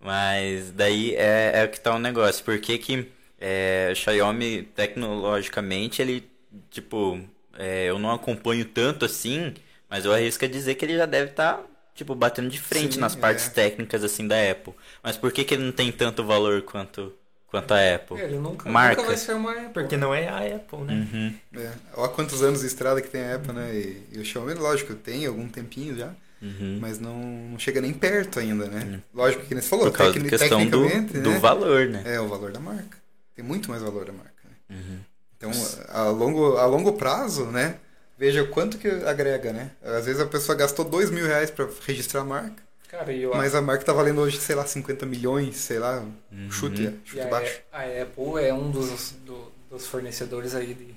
[0.00, 2.44] Mas daí é, é o que tá o negócio.
[2.44, 3.08] Por que que
[3.40, 6.28] é, o Xiaomi, tecnologicamente, ele,
[6.70, 7.20] tipo,
[7.58, 9.54] é, eu não acompanho tanto assim,
[9.90, 11.62] mas eu arrisco a dizer que ele já deve estar,
[11.94, 13.16] tipo, batendo de frente Sim, nas é.
[13.16, 14.74] partes técnicas, assim, da Apple.
[15.02, 17.12] Mas por que que ele não tem tanto valor quanto,
[17.60, 18.20] quanto a Apple?
[18.20, 18.96] Ele nunca, Marca.
[18.96, 19.68] nunca vai ser uma Apple.
[19.72, 21.08] Porque não é a Apple, né?
[21.12, 21.34] Uhum.
[21.60, 21.70] É.
[21.96, 23.74] Olha quantos anos de estrada que tem a Apple, né?
[23.74, 26.10] E, e o Xiaomi, lógico, tem algum tempinho já,
[26.42, 26.78] Uhum.
[26.80, 29.00] mas não, não chega nem perto ainda, né?
[29.14, 31.38] Lógico que nem você falou, Por causa tecni- questão do, tecnicamente, do né?
[31.38, 32.02] valor, né?
[32.04, 32.98] É, o valor da marca.
[33.34, 34.32] Tem muito mais valor da marca.
[34.68, 34.76] Né?
[34.76, 34.98] Uhum.
[35.36, 35.50] Então,
[35.88, 37.76] a longo, a longo prazo, né?
[38.18, 39.70] Veja o quanto que agrega, né?
[39.82, 42.62] Às vezes a pessoa gastou dois mil reais pra registrar a marca,
[42.98, 46.48] Cara, eu mas a marca tá valendo hoje, sei lá, 50 milhões, sei lá, Uhum.
[46.50, 47.60] chute, E chute a, baixo.
[47.72, 50.94] a Apple é um dos, do- dos fornecedores aí de, de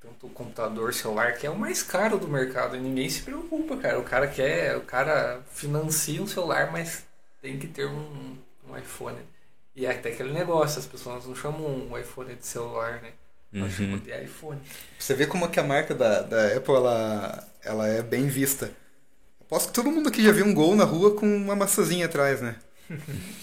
[0.00, 2.76] tanto computador, celular, que é o mais caro do mercado.
[2.76, 3.98] E ninguém se preocupa, cara.
[3.98, 7.04] O cara quer, o cara financia um celular, mas
[7.42, 8.36] tem que ter um,
[8.68, 9.18] um iPhone.
[9.74, 13.12] E é até aquele negócio, as pessoas não chamam um iPhone de celular, né?
[13.54, 13.86] Elas Uhum.
[13.86, 14.60] chamam de iPhone.
[14.98, 18.70] Você vê como é que a marca da, da Apple, ela, ela é bem vista.
[19.50, 22.40] Aposto que todo mundo aqui já viu um gol na rua com uma maçãzinha atrás,
[22.40, 22.54] né?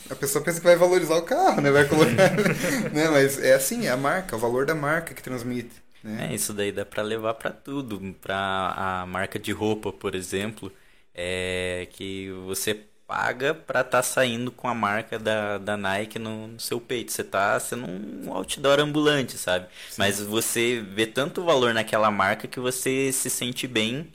[0.10, 1.70] A pessoa pensa que vai valorizar o carro, né?
[1.70, 2.32] Vai colocar,
[2.94, 3.10] né?
[3.12, 6.30] Mas é assim, é a marca, o valor da marca que transmite, né?
[6.32, 8.00] É, isso daí dá pra levar pra tudo.
[8.22, 10.72] Pra a marca de roupa, por exemplo,
[11.14, 12.74] é que você
[13.06, 17.12] paga pra estar saindo com a marca da, da Nike no, no seu peito.
[17.12, 19.68] Você tá sendo um outdoor ambulante, sabe?
[19.98, 24.10] Mas você vê tanto valor naquela marca que você se sente bem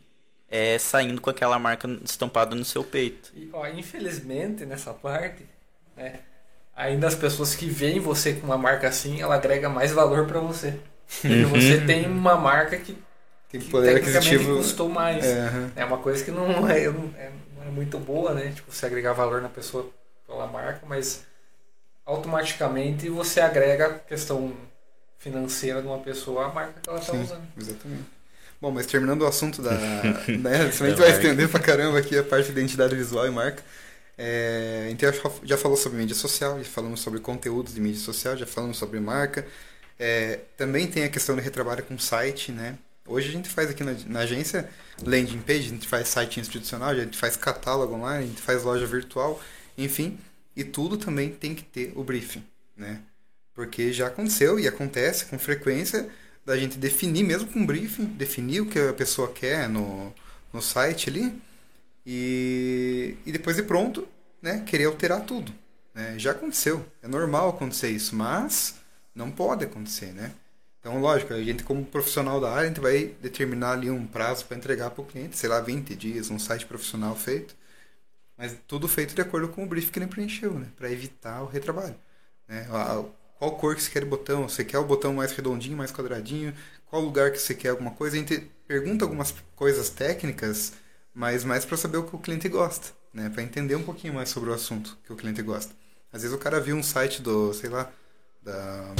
[0.52, 3.32] é, saindo com aquela marca estampada no seu peito.
[3.34, 5.48] E, ó, infelizmente, nessa parte,
[5.96, 6.20] né,
[6.76, 10.40] ainda as pessoas que veem você com uma marca assim, ela agrega mais valor para
[10.40, 10.78] você.
[11.22, 12.96] Porque você tem uma marca que,
[13.48, 14.56] Tem que poder tecnicamente aquisitivo.
[14.56, 15.24] custou mais.
[15.24, 15.72] É, aham.
[15.76, 18.52] É uma coisa que não é, não é, não é muito boa, né?
[18.52, 19.90] Tipo, você agregar valor na pessoa
[20.26, 21.26] pela marca, mas
[22.04, 24.54] automaticamente você agrega a questão
[25.18, 27.46] financeira de uma pessoa à marca que ela está usando.
[27.56, 28.04] Exatamente.
[28.62, 29.72] Bom, mas terminando o assunto da.
[30.38, 33.30] né, senão a gente vai estender pra caramba aqui a parte de identidade visual e
[33.30, 33.60] marca.
[34.16, 35.04] É, gente
[35.42, 39.00] já, falou sobre mídia social, já falamos sobre conteúdos de mídia social, já falamos sobre
[39.00, 39.44] marca.
[39.98, 42.78] É, também tem a questão de retrabalho com site, né?
[43.04, 44.70] Hoje a gente faz aqui na, na agência
[45.04, 48.62] landing page, a gente faz site institucional, a gente faz catálogo online, a gente faz
[48.62, 49.42] loja virtual,
[49.76, 50.16] enfim.
[50.54, 52.44] E tudo também tem que ter o briefing,
[52.76, 53.00] né?
[53.54, 56.08] Porque já aconteceu e acontece com frequência
[56.44, 60.12] da gente definir, mesmo com briefing, definir o que a pessoa quer no,
[60.52, 61.40] no site ali
[62.04, 64.06] e, e depois de pronto,
[64.40, 65.52] né, querer alterar tudo.
[65.94, 66.18] Né?
[66.18, 68.74] Já aconteceu, é normal acontecer isso, mas
[69.14, 70.32] não pode acontecer, né?
[70.80, 74.44] Então, lógico, a gente como profissional da área, a gente vai determinar ali um prazo
[74.46, 77.54] para entregar para o cliente, sei lá, 20 dias, um site profissional feito,
[78.36, 80.66] mas tudo feito de acordo com o briefing que ele preencheu, né?
[80.76, 81.94] Para evitar o retrabalho.
[82.48, 82.66] Né?
[83.42, 84.48] Qual cor que você quer o botão?
[84.48, 86.54] Você quer o botão mais redondinho, mais quadradinho?
[86.86, 88.14] Qual lugar que você quer alguma coisa?
[88.14, 90.74] A gente pergunta algumas coisas técnicas,
[91.12, 93.28] mas mais para saber o que o cliente gosta, né?
[93.30, 95.74] Para entender um pouquinho mais sobre o assunto que o cliente gosta.
[96.12, 97.90] Às vezes o cara viu um site do, sei lá,
[98.44, 98.94] da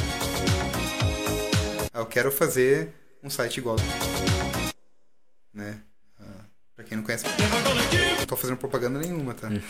[1.95, 3.76] ah, eu quero fazer um site igual.
[5.55, 5.78] Né?
[6.20, 7.26] Ah, pra quem não conhece,
[8.18, 9.49] não tô fazendo propaganda nenhuma, tá?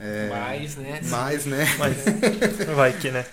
[0.00, 1.00] É, Mas, né?
[1.04, 1.64] mas, né?
[1.78, 1.96] Mas
[2.74, 3.24] vai que, né?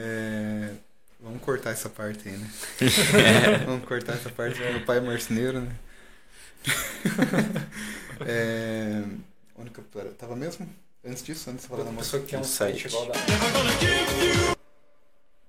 [0.00, 0.74] É,
[1.18, 2.48] vamos cortar essa parte aí, né?
[3.66, 5.74] vamos cortar essa parte, porque meu pai é marceneiro, né?
[8.24, 9.02] é,
[9.56, 10.68] onde que eu tava mesmo?
[11.04, 12.88] Antes disso, antes de falar da pessoa que quer um site.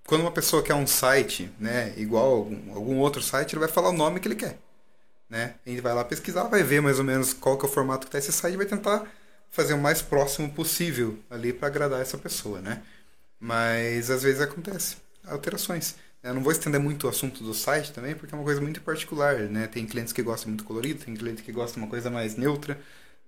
[0.08, 3.70] Quando uma pessoa quer um site, né, igual a algum, algum outro site, ele vai
[3.70, 4.58] falar o nome que ele quer,
[5.30, 5.54] né?
[5.64, 8.12] Ele vai lá pesquisar, vai ver mais ou menos qual que é o formato que
[8.12, 9.06] tá esse site e vai tentar
[9.52, 12.82] fazer o mais próximo possível ali para agradar essa pessoa, né?
[13.40, 15.96] Mas às vezes acontece alterações.
[16.22, 18.82] Eu não vou estender muito o assunto do site também, porque é uma coisa muito
[18.82, 19.68] particular, né?
[19.68, 22.80] Tem clientes que gostam muito colorido, tem cliente que gosta de uma coisa mais neutra,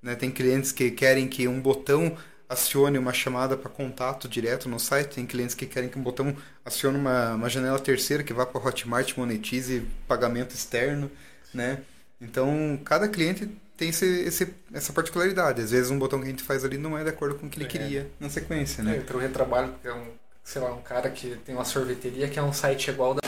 [0.01, 0.16] né?
[0.16, 2.18] Tem clientes que querem que um botão
[2.49, 6.36] acione uma chamada para contato direto no site, tem clientes que querem que um botão
[6.66, 11.09] acione uma, uma janela terceira que vá para Hotmart, monetize pagamento externo,
[11.53, 11.82] né?
[12.20, 13.49] Então, cada cliente
[13.82, 15.60] tem esse, esse, essa particularidade.
[15.62, 17.50] Às vezes um botão que a gente faz ali não é de acordo com o
[17.50, 17.68] que ele É.
[17.68, 18.92] queria na sequência, Né?
[18.92, 18.98] né?
[19.00, 20.06] Entra o retrabalho, porque é um,
[20.44, 23.22] sei lá, um cara que tem uma sorveteria que é um site igual da.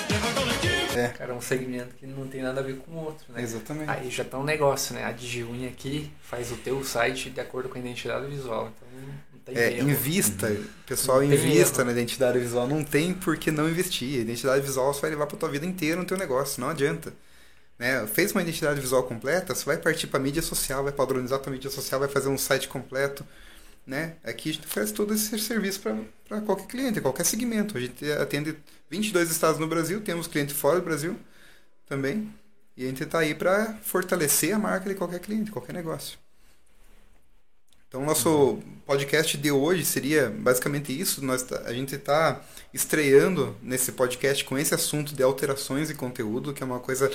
[0.95, 1.07] É.
[1.07, 3.41] Cara, é um segmento que não tem nada a ver com o outro, né?
[3.41, 3.89] Exatamente.
[3.89, 5.03] Aí já tá um negócio, né?
[5.05, 8.71] A DigiUni aqui faz o teu site de acordo com a identidade visual.
[8.75, 8.87] Então
[9.33, 9.89] não tem É, erro.
[9.89, 11.85] invista, pessoal, Não invista erro.
[11.85, 12.67] na identidade visual.
[12.67, 14.19] Não tem por que não investir.
[14.19, 17.11] A identidade visual você vai levar para tua vida inteira no teu negócio, não adianta.
[17.77, 18.05] Né?
[18.07, 21.69] Fez uma identidade visual completa, você vai partir para mídia social, vai padronizar tua mídia
[21.69, 23.25] social, vai fazer um site completo.
[23.85, 24.15] Né?
[24.23, 25.81] Aqui a gente faz todo esse serviço
[26.27, 27.77] para qualquer cliente, qualquer segmento.
[27.77, 28.55] A gente atende
[28.89, 31.17] 22 estados no Brasil, temos cliente fora do Brasil
[31.87, 32.33] também.
[32.75, 36.17] E a gente está aí para fortalecer a marca de qualquer cliente, qualquer negócio.
[37.87, 38.57] Então, nosso
[38.87, 41.23] podcast de hoje seria basicamente isso.
[41.23, 42.41] Nós, tá- a gente está
[42.73, 47.11] estreando nesse podcast com esse assunto de alterações e conteúdo, que é uma coisa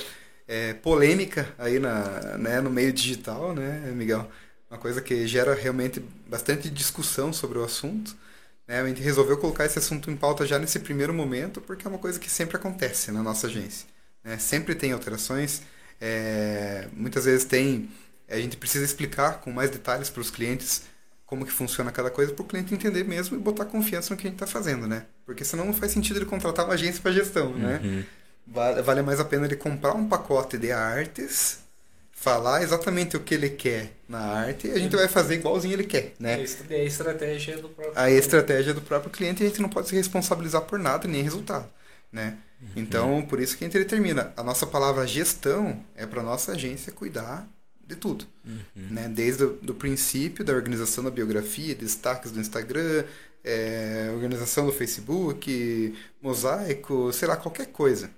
[0.49, 4.29] é, polêmica aí na, né, no meio digital, né, Miguel?
[4.69, 8.15] Uma coisa que gera realmente bastante discussão sobre o assunto.
[8.67, 8.81] Né?
[8.81, 11.99] A gente resolveu colocar esse assunto em pauta já nesse primeiro momento, porque é uma
[11.99, 13.87] coisa que sempre acontece na nossa agência.
[14.23, 14.37] né?
[14.39, 15.61] Sempre tem alterações,
[16.01, 17.89] é, muitas vezes tem
[18.29, 20.83] a gente precisa explicar com mais detalhes para os clientes
[21.25, 24.27] como que funciona cada coisa para o cliente entender mesmo e botar confiança no que
[24.27, 25.05] a gente está fazendo, né?
[25.25, 27.79] Porque senão não faz sentido ele contratar uma agência para gestão, né?
[27.83, 27.89] Uhum.
[27.93, 28.05] Vale,
[28.83, 31.59] vale mais a pena ele comprar um pacote de artes,
[32.11, 35.85] falar exatamente o que ele quer na arte e a gente vai fazer igualzinho ele
[35.85, 36.33] quer, né?
[36.69, 37.99] É a estratégia do próprio.
[37.99, 41.21] a estratégia do próprio cliente e a gente não pode se responsabilizar por nada nem
[41.23, 41.69] resultado,
[42.11, 42.37] né?
[42.75, 46.91] Então, por isso que a gente determina, a nossa palavra gestão é para nossa agência
[46.91, 47.47] cuidar
[47.87, 48.25] de tudo,
[48.75, 49.07] né?
[49.07, 53.05] Desde o do princípio da organização da biografia, destaques do Instagram,
[53.43, 58.11] é, organização do Facebook, mosaico, sei lá, qualquer coisa.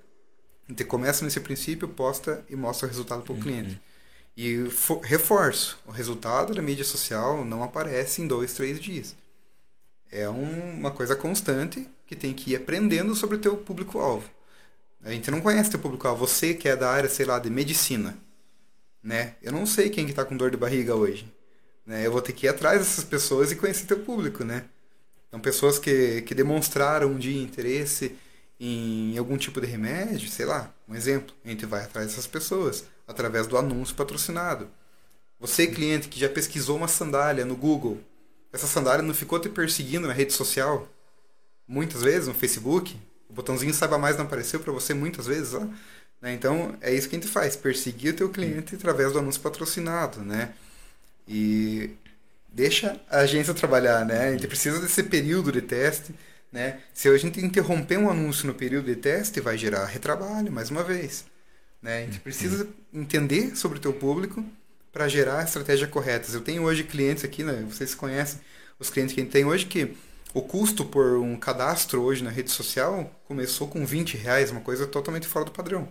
[0.72, 3.82] Gente começa nesse princípio, posta e mostra o resultado para o cliente.
[4.38, 9.14] E fo- reforço, o resultado da mídia social não aparece em dois, três dias.
[10.10, 14.30] É um- uma coisa constante que tem que ir aprendendo sobre o teu público-alvo.
[15.04, 16.26] A gente não conhece teu público-alvo.
[16.26, 18.18] Você que é da área, sei lá, de medicina,
[19.04, 19.36] né?
[19.42, 21.30] Eu não sei quem que tá com dor de barriga hoje.
[21.86, 22.06] Né?
[22.06, 24.66] Eu vou ter que ir atrás dessas pessoas e conhecer teu público, né?
[25.28, 28.16] Então, pessoas que, que demonstraram um dia interesse
[28.64, 32.86] em algum tipo de remédio, sei lá, um exemplo, a gente vai atrás dessas pessoas
[33.08, 34.70] através do anúncio patrocinado.
[35.40, 38.00] Você, cliente que já pesquisou uma sandália no Google,
[38.54, 40.88] essa sandália não ficou te perseguindo na rede social?
[41.68, 42.96] Muitas vezes, no Facebook?
[43.28, 45.68] O botãozinho saiba mais não apareceu para você muitas vezes lá?
[46.22, 46.34] Né?
[46.34, 50.20] Então, é isso que a gente faz, perseguir o teu cliente através do anúncio patrocinado,
[50.22, 50.54] né?
[51.28, 51.90] E
[52.48, 54.28] deixa a agência trabalhar, né?
[54.28, 56.14] A gente precisa desse período de teste,
[56.52, 56.80] né?
[56.94, 60.84] Se a gente interromper um anúncio no período de teste, vai gerar retrabalho, mais uma
[60.84, 61.26] vez.
[61.82, 62.04] Né?
[62.04, 64.44] A gente precisa entender sobre o teu público
[64.92, 66.34] para gerar estratégias corretas.
[66.34, 67.66] Eu tenho hoje clientes aqui, né?
[67.70, 68.40] vocês conhecem
[68.78, 69.96] os clientes que a gente tem hoje, que
[70.34, 74.86] o custo por um cadastro hoje na rede social começou com 20 reais, uma coisa
[74.86, 75.88] totalmente fora do padrão.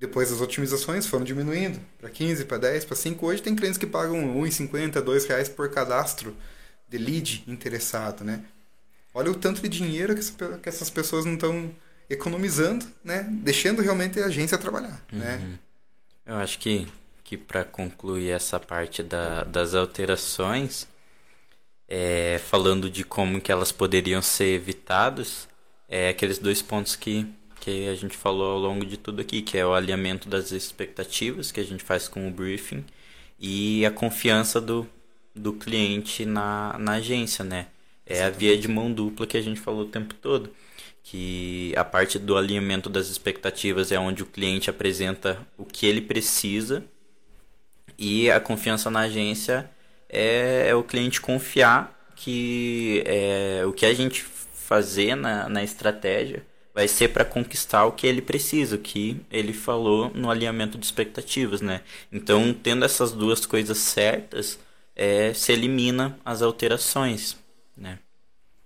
[0.00, 3.26] Depois as otimizações foram diminuindo para 15, para 10, para 5.
[3.26, 6.36] Hoje tem clientes que pagam R$ 1,50, R$ reais por cadastro
[6.88, 8.44] de lead interessado, né?
[9.14, 11.70] Olha o tanto de dinheiro que, essas pessoas não estão
[12.08, 13.26] economizando, né?
[13.30, 15.18] Deixando realmente a agência trabalhar, uhum.
[15.18, 15.58] né?
[16.24, 16.86] Eu acho que,
[17.24, 20.86] que para concluir essa parte da, das alterações,
[21.88, 25.48] é, falando de como que elas poderiam ser evitadas,
[25.88, 27.26] é aqueles dois pontos que,
[27.60, 31.50] que a gente falou ao longo de tudo aqui, que é o alinhamento das expectativas
[31.50, 32.84] que a gente faz com o briefing
[33.38, 34.86] e a confiança do,
[35.34, 37.68] do cliente na, na agência, né?
[38.08, 40.50] É a via de mão dupla que a gente falou o tempo todo.
[41.02, 46.00] Que a parte do alinhamento das expectativas é onde o cliente apresenta o que ele
[46.00, 46.84] precisa
[47.98, 49.68] e a confiança na agência
[50.08, 56.44] é, é o cliente confiar que é, o que a gente fazer na, na estratégia
[56.74, 60.84] vai ser para conquistar o que ele precisa, o que ele falou no alinhamento de
[60.84, 61.80] expectativas, né?
[62.12, 64.60] Então, tendo essas duas coisas certas,
[64.94, 67.36] é, se elimina as alterações,
[67.78, 67.98] né?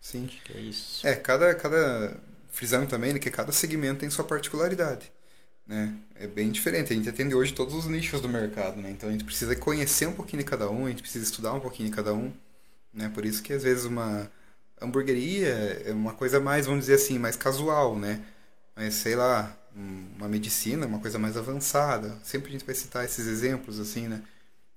[0.00, 0.26] Sim.
[0.26, 1.06] Acho que é isso.
[1.06, 2.16] É, cada, cada
[2.50, 5.10] frisando também né, que cada segmento tem sua particularidade,
[5.66, 5.94] né?
[6.14, 6.92] É bem diferente.
[6.92, 8.90] A gente atende hoje todos os nichos do mercado, né?
[8.90, 11.60] Então a gente precisa conhecer um pouquinho de cada um, a gente precisa estudar um
[11.60, 12.32] pouquinho de cada um,
[12.92, 13.08] né?
[13.08, 14.30] Por isso que às vezes uma
[14.80, 15.48] hamburgueria
[15.86, 18.24] é uma coisa mais, vamos dizer assim, mais casual, né?
[18.76, 22.18] Mas sei lá, uma medicina, uma coisa mais avançada.
[22.22, 24.22] Sempre a gente vai citar esses exemplos assim, né?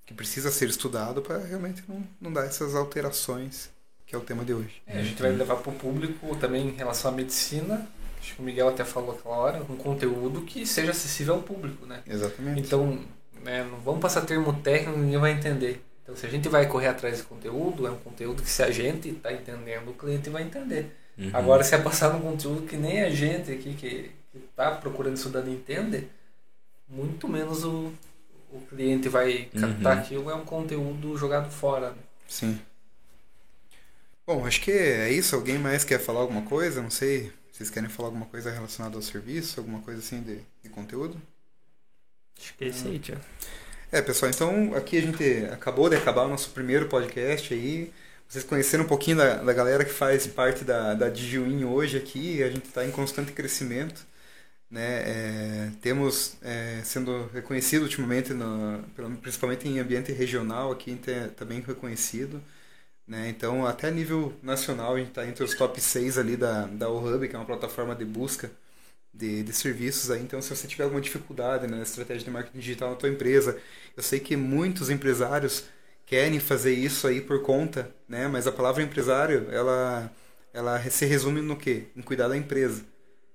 [0.06, 3.70] Que precisa ser estudado para realmente não, não dar essas alterações,
[4.16, 4.82] que é o tema de hoje.
[4.88, 7.88] É, a gente vai levar para o público também em relação à medicina.
[8.20, 11.86] Acho que o Miguel até falou aquela hora, um conteúdo que seja acessível ao público,
[11.86, 12.02] né?
[12.08, 12.62] Exatamente.
[12.62, 13.00] Então,
[13.44, 15.84] né, não vamos passar termo técnico, ninguém vai entender.
[16.02, 18.72] Então, se a gente vai correr atrás de conteúdo, é um conteúdo que se a
[18.72, 20.96] gente está entendendo, o cliente vai entender.
[21.18, 21.30] Uhum.
[21.34, 24.12] Agora, se é passar um conteúdo que nem a gente aqui que
[24.50, 26.08] está procurando estudando entende,
[26.88, 27.92] muito menos o,
[28.52, 30.02] o cliente vai captar uhum.
[30.02, 31.90] aquilo, é um conteúdo jogado fora.
[31.90, 31.98] Né?
[32.28, 32.60] Sim.
[34.26, 35.36] Bom, acho que é isso.
[35.36, 36.82] Alguém mais quer falar alguma coisa?
[36.82, 37.32] Não sei.
[37.52, 39.60] Vocês querem falar alguma coisa relacionada ao serviço?
[39.60, 41.22] Alguma coisa assim de, de conteúdo?
[42.38, 43.22] Acho que é isso aí, Tiago.
[43.92, 47.94] É, pessoal, então aqui a gente acabou de acabar o nosso primeiro podcast aí.
[48.28, 52.44] Vocês conheceram um pouquinho da, da galera que faz parte da, da Digiwin hoje aqui.
[52.44, 54.06] A gente está em constante crescimento.
[54.70, 55.04] Né?
[55.06, 58.84] É, temos é, sendo reconhecido ultimamente, no,
[59.22, 60.92] principalmente em ambiente regional, aqui
[61.46, 62.42] bem reconhecido.
[63.08, 63.30] Né?
[63.30, 66.90] Então, até a nível nacional, a gente está entre os top 6 ali da, da
[66.90, 68.52] OHub, que é uma plataforma de busca
[69.14, 70.22] de, de serviços aí.
[70.22, 73.60] Então, se você tiver alguma dificuldade né, na estratégia de marketing digital na tua empresa,
[73.96, 75.66] eu sei que muitos empresários
[76.06, 78.28] querem fazer isso aí por conta, né?
[78.28, 80.12] Mas a palavra empresário, ela,
[80.54, 81.86] ela se resume no quê?
[81.96, 82.84] Em cuidar da empresa,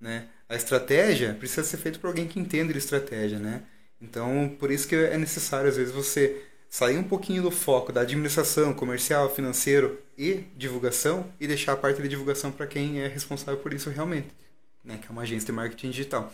[0.00, 0.28] né?
[0.48, 3.64] A estratégia precisa ser feita por alguém que entende de estratégia, né?
[4.00, 8.00] Então, por isso que é necessário, às vezes, você sair um pouquinho do foco da
[8.00, 13.58] administração, comercial, financeiro e divulgação e deixar a parte de divulgação para quem é responsável
[13.58, 14.40] por isso realmente
[14.84, 16.32] né, que é uma agência de marketing digital.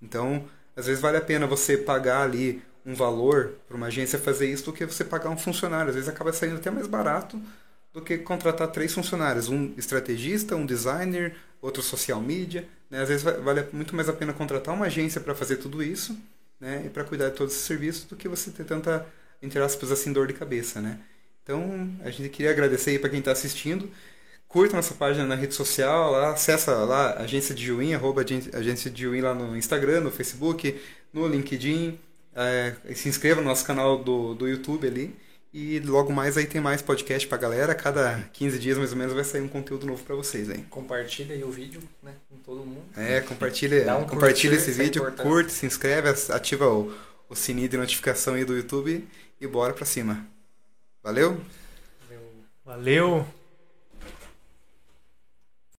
[0.00, 0.44] Então,
[0.76, 4.66] às vezes vale a pena você pagar ali um valor para uma agência fazer isso
[4.66, 5.88] do que você pagar um funcionário.
[5.88, 7.40] Às vezes acaba saindo até mais barato
[7.92, 12.68] do que contratar três funcionários, um estrategista, um designer, outro social media.
[12.90, 13.00] Né?
[13.00, 16.18] Às vezes vale muito mais a pena contratar uma agência para fazer tudo isso
[16.60, 16.82] né?
[16.86, 19.06] e para cuidar de todos esses serviços do que você ter tanta,
[19.42, 20.80] entre aspas, assim, dor de cabeça.
[20.80, 20.98] Né?
[21.42, 23.90] Então, a gente queria agradecer aí para quem está assistindo
[24.54, 29.02] curta nossa página na rede social, lá, acessa lá, agência de Juin, arroba agência de
[29.02, 30.80] Juin lá no Instagram, no Facebook,
[31.12, 31.98] no LinkedIn,
[32.36, 35.12] é, se inscreva no nosso canal do, do YouTube ali.
[35.52, 37.74] E logo mais aí tem mais podcast pra galera.
[37.74, 40.64] Cada 15 dias mais ou menos vai sair um conteúdo novo para vocês aí.
[40.70, 42.12] Compartilha aí o vídeo, né?
[42.30, 42.84] Com todo mundo.
[42.96, 46.92] É, compartilha, um compartilha curtir, esse é vídeo, é curte, se inscreve, ativa o,
[47.28, 49.04] o sininho de notificação aí do YouTube
[49.44, 50.26] e bora pra cima.
[51.02, 51.40] Valeu?
[52.64, 53.26] Valeu!